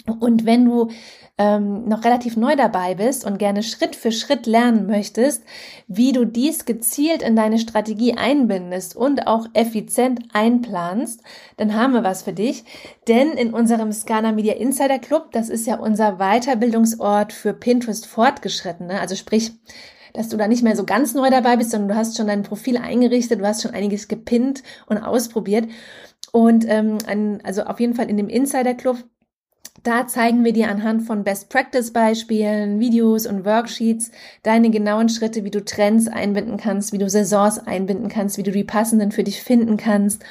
Und 0.06 0.46
wenn 0.46 0.64
du 0.64 0.88
ähm, 1.38 1.88
noch 1.88 2.04
relativ 2.04 2.36
neu 2.36 2.56
dabei 2.56 2.94
bist 2.94 3.24
und 3.24 3.38
gerne 3.38 3.62
Schritt 3.62 3.94
für 3.94 4.10
Schritt 4.10 4.46
lernen 4.46 4.86
möchtest, 4.86 5.44
wie 5.86 6.12
du 6.12 6.24
dies 6.24 6.64
gezielt 6.64 7.22
in 7.22 7.36
deine 7.36 7.58
Strategie 7.58 8.14
einbindest 8.14 8.96
und 8.96 9.26
auch 9.26 9.46
effizient 9.52 10.20
einplanst, 10.32 11.22
dann 11.56 11.74
haben 11.74 11.92
wir 11.92 12.02
was 12.02 12.22
für 12.22 12.32
dich. 12.32 12.64
Denn 13.06 13.32
in 13.32 13.54
unserem 13.54 13.92
Scana 13.92 14.32
Media 14.32 14.54
Insider 14.54 14.98
Club, 14.98 15.30
das 15.32 15.48
ist 15.48 15.66
ja 15.66 15.78
unser 15.78 16.18
Weiterbildungsort 16.18 17.32
für 17.32 17.54
Pinterest 17.54 18.06
Fortgeschrittene, 18.06 19.00
also 19.00 19.14
sprich, 19.14 19.52
dass 20.14 20.28
du 20.28 20.36
da 20.36 20.48
nicht 20.48 20.64
mehr 20.64 20.74
so 20.74 20.84
ganz 20.84 21.14
neu 21.14 21.30
dabei 21.30 21.56
bist, 21.56 21.70
sondern 21.70 21.90
du 21.90 21.94
hast 21.94 22.16
schon 22.16 22.26
dein 22.26 22.42
Profil 22.42 22.78
eingerichtet, 22.78 23.40
du 23.40 23.46
hast 23.46 23.62
schon 23.62 23.74
einiges 23.74 24.08
gepinnt 24.08 24.62
und 24.86 24.98
ausprobiert. 24.98 25.68
Und 26.32 26.66
ähm, 26.68 26.98
ein, 27.06 27.40
also 27.44 27.62
auf 27.62 27.78
jeden 27.78 27.94
Fall 27.94 28.10
in 28.10 28.16
dem 28.16 28.28
Insider 28.28 28.74
Club 28.74 28.96
da 29.82 30.06
zeigen 30.06 30.44
wir 30.44 30.52
dir 30.52 30.68
anhand 30.68 31.02
von 31.02 31.24
Best 31.24 31.48
Practice 31.48 31.92
Beispielen, 31.92 32.80
Videos 32.80 33.26
und 33.26 33.44
Worksheets 33.44 34.10
deine 34.42 34.70
genauen 34.70 35.08
Schritte, 35.08 35.44
wie 35.44 35.50
du 35.50 35.64
Trends 35.64 36.08
einbinden 36.08 36.56
kannst, 36.56 36.92
wie 36.92 36.98
du 36.98 37.08
Saisons 37.08 37.58
einbinden 37.58 38.08
kannst, 38.08 38.38
wie 38.38 38.42
du 38.42 38.50
die 38.50 38.64
passenden 38.64 39.12
für 39.12 39.24
dich 39.24 39.42
finden 39.42 39.76
kannst 39.76 40.24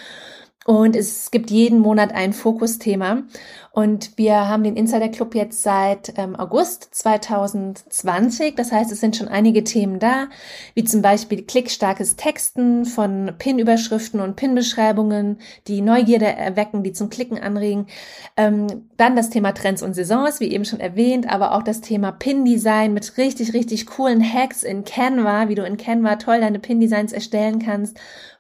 und 0.68 0.97
es 0.97 1.32
gibt 1.32 1.49
jeden 1.49 1.80
Monat 1.80 2.13
ein 2.13 2.34
Fokusthema. 2.34 3.24
Und 3.72 4.18
wir 4.18 4.49
haben 4.49 4.63
den 4.63 4.76
Insider 4.76 5.07
Club 5.07 5.34
jetzt 5.34 5.63
seit 5.63 6.13
ähm, 6.18 6.36
August 6.36 6.89
2020. 6.91 8.55
Das 8.55 8.74
heißt, 8.74 8.91
es 8.91 8.99
sind 8.99 9.15
schon 9.15 9.30
einige 9.30 9.63
Themen 9.63 9.99
da, 9.99 10.28
wie 10.74 10.84
zum 10.84 11.01
Beispiel 11.01 11.43
klickstarkes 11.43 12.18
Texten 12.18 12.84
von 12.84 13.36
Pin-Überschriften 13.38 14.20
und 14.20 14.36
Pin-Beschreibungen, 14.36 15.38
die 15.68 15.80
Neugierde 15.80 16.26
erwecken, 16.26 16.84
die 16.84 16.91
zum 16.91 17.09
Klicken 17.09 17.39
anregen. 17.39 17.88
Ähm, 18.36 18.89
dann 18.97 19.15
das 19.15 19.30
Thema 19.30 19.53
Trends 19.53 19.82
und 19.82 19.93
Saisons, 19.93 20.41
wie 20.41 20.51
eben 20.51 20.65
schon 20.65 20.82
erwähnt, 20.82 21.32
aber 21.32 21.55
auch 21.55 21.63
das 21.63 21.80
Thema 21.80 22.11
Pin-Design 22.11 22.93
mit 22.93 23.18
richtig, 23.18 23.53
richtig 23.53 23.86
coolen 23.86 24.22
Hacks 24.22 24.63
in 24.63 24.84
Canva, 24.84 25.47
wie 25.47 25.55
du 25.55 25.63
in 25.63 25.78
Canva 25.78 26.18
toll 26.18 26.41
deine 26.41 26.59
Pin-Designs 26.59 27.13
erstellen 27.13 27.59
kannst 27.59 27.97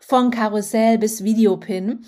von 0.07 0.31
Karussell 0.31 0.97
bis 0.97 1.23
Videopin. 1.23 2.05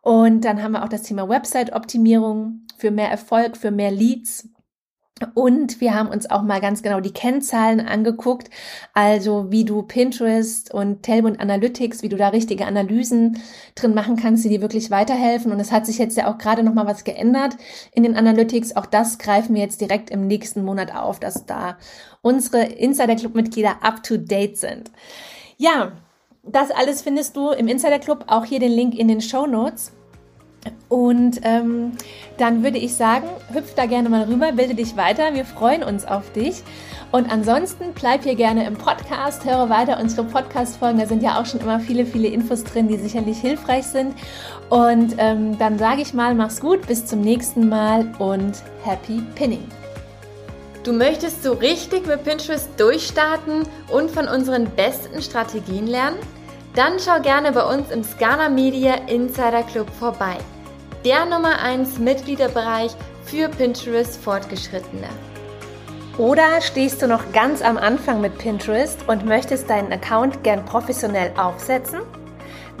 Und 0.00 0.46
dann 0.46 0.62
haben 0.62 0.72
wir 0.72 0.84
auch 0.84 0.88
das 0.88 1.02
Thema 1.02 1.28
Website-Optimierung 1.28 2.62
für 2.78 2.90
mehr 2.90 3.10
Erfolg, 3.10 3.58
für 3.58 3.70
mehr 3.70 3.90
Leads. 3.90 4.48
Und 5.34 5.80
wir 5.80 5.94
haben 5.94 6.08
uns 6.08 6.30
auch 6.30 6.42
mal 6.42 6.60
ganz 6.60 6.80
genau 6.80 7.00
die 7.00 7.12
Kennzahlen 7.12 7.80
angeguckt, 7.80 8.48
also 8.94 9.50
wie 9.50 9.64
du 9.64 9.82
Pinterest 9.82 10.72
und 10.72 11.02
Tailwind 11.02 11.40
Analytics, 11.40 12.02
wie 12.02 12.08
du 12.08 12.16
da 12.16 12.28
richtige 12.28 12.66
Analysen 12.66 13.42
drin 13.74 13.94
machen 13.94 14.14
kannst, 14.16 14.44
die 14.44 14.48
dir 14.48 14.60
wirklich 14.62 14.92
weiterhelfen. 14.92 15.50
Und 15.52 15.58
es 15.58 15.72
hat 15.72 15.86
sich 15.86 15.98
jetzt 15.98 16.16
ja 16.16 16.32
auch 16.32 16.38
gerade 16.38 16.62
noch 16.62 16.72
mal 16.72 16.86
was 16.86 17.02
geändert 17.02 17.56
in 17.92 18.04
den 18.04 18.16
Analytics. 18.16 18.76
Auch 18.76 18.86
das 18.86 19.18
greifen 19.18 19.54
wir 19.54 19.62
jetzt 19.62 19.80
direkt 19.80 20.08
im 20.08 20.28
nächsten 20.28 20.64
Monat 20.64 20.94
auf, 20.94 21.18
dass 21.18 21.44
da 21.44 21.76
unsere 22.22 22.62
Insider 22.62 23.16
Club 23.16 23.34
Mitglieder 23.34 23.82
up 23.82 24.04
to 24.04 24.16
date 24.16 24.56
sind. 24.56 24.92
Ja, 25.56 25.92
das 26.42 26.70
alles 26.70 27.02
findest 27.02 27.36
du 27.36 27.50
im 27.50 27.68
Insider 27.68 27.98
Club, 27.98 28.24
auch 28.26 28.44
hier 28.44 28.60
den 28.60 28.72
Link 28.72 28.94
in 28.94 29.08
den 29.08 29.20
Show 29.20 29.46
Notes. 29.46 29.92
Und 30.88 31.40
ähm, 31.44 31.92
dann 32.36 32.62
würde 32.62 32.78
ich 32.78 32.94
sagen, 32.94 33.28
hüpf 33.52 33.74
da 33.74 33.86
gerne 33.86 34.08
mal 34.08 34.24
rüber, 34.24 34.52
bilde 34.52 34.74
dich 34.74 34.96
weiter. 34.96 35.34
Wir 35.34 35.44
freuen 35.44 35.82
uns 35.82 36.04
auf 36.04 36.32
dich. 36.32 36.62
Und 37.10 37.30
ansonsten 37.30 37.92
bleib 37.94 38.24
hier 38.24 38.34
gerne 38.34 38.66
im 38.66 38.74
Podcast, 38.74 39.44
höre 39.44 39.70
weiter 39.70 39.98
unsere 39.98 40.24
Podcast-Folgen. 40.24 40.98
Da 40.98 41.06
sind 41.06 41.22
ja 41.22 41.40
auch 41.40 41.46
schon 41.46 41.60
immer 41.60 41.80
viele, 41.80 42.04
viele 42.04 42.28
Infos 42.28 42.64
drin, 42.64 42.88
die 42.88 42.96
sicherlich 42.96 43.38
hilfreich 43.38 43.86
sind. 43.86 44.14
Und 44.68 45.14
ähm, 45.18 45.58
dann 45.58 45.78
sage 45.78 46.02
ich 46.02 46.12
mal, 46.12 46.34
mach's 46.34 46.60
gut, 46.60 46.86
bis 46.86 47.06
zum 47.06 47.20
nächsten 47.20 47.68
Mal 47.68 48.12
und 48.18 48.62
happy 48.84 49.22
Pinning. 49.34 49.64
Du 50.88 50.94
möchtest 50.94 51.42
so 51.42 51.52
richtig 51.52 52.06
mit 52.06 52.24
Pinterest 52.24 52.66
durchstarten 52.78 53.68
und 53.90 54.10
von 54.10 54.26
unseren 54.26 54.70
besten 54.70 55.20
Strategien 55.20 55.86
lernen? 55.86 56.16
Dann 56.74 56.94
schau 56.98 57.20
gerne 57.20 57.52
bei 57.52 57.62
uns 57.62 57.90
im 57.90 58.02
Scana 58.02 58.48
Media 58.48 58.94
Insider 59.06 59.64
Club 59.64 59.90
vorbei. 59.90 60.38
Der 61.04 61.26
Nummer 61.26 61.58
1 61.58 61.98
Mitgliederbereich 61.98 62.92
für 63.26 63.50
Pinterest 63.50 64.16
Fortgeschrittene. 64.16 65.08
Oder 66.16 66.62
stehst 66.62 67.02
du 67.02 67.06
noch 67.06 67.32
ganz 67.34 67.60
am 67.60 67.76
Anfang 67.76 68.22
mit 68.22 68.38
Pinterest 68.38 69.06
und 69.08 69.26
möchtest 69.26 69.68
deinen 69.68 69.92
Account 69.92 70.42
gern 70.42 70.64
professionell 70.64 71.34
aufsetzen? 71.36 72.00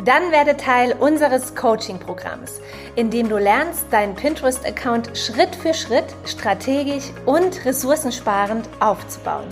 Dann 0.04 0.30
werde 0.30 0.56
Teil 0.56 0.94
unseres 0.98 1.54
Coaching-Programms, 1.54 2.60
in 2.94 3.10
dem 3.10 3.28
du 3.28 3.36
lernst, 3.36 3.86
deinen 3.90 4.14
Pinterest-Account 4.14 5.16
Schritt 5.18 5.56
für 5.56 5.74
Schritt 5.74 6.06
strategisch 6.24 7.10
und 7.26 7.64
ressourcensparend 7.64 8.68
aufzubauen. 8.80 9.48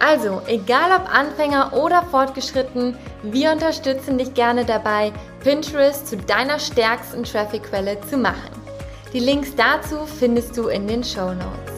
Also, 0.00 0.42
egal 0.46 0.92
ob 0.92 1.12
Anfänger 1.12 1.72
oder 1.72 2.02
fortgeschritten, 2.04 2.96
wir 3.22 3.50
unterstützen 3.50 4.18
dich 4.18 4.34
gerne 4.34 4.64
dabei, 4.64 5.12
Pinterest 5.42 6.06
zu 6.06 6.16
deiner 6.16 6.58
stärksten 6.58 7.24
Traffic-Quelle 7.24 8.00
zu 8.08 8.16
machen. 8.16 8.52
Die 9.12 9.20
Links 9.20 9.56
dazu 9.56 10.06
findest 10.06 10.56
du 10.56 10.68
in 10.68 10.86
den 10.86 11.02
Show 11.02 11.32
Notes. 11.32 11.77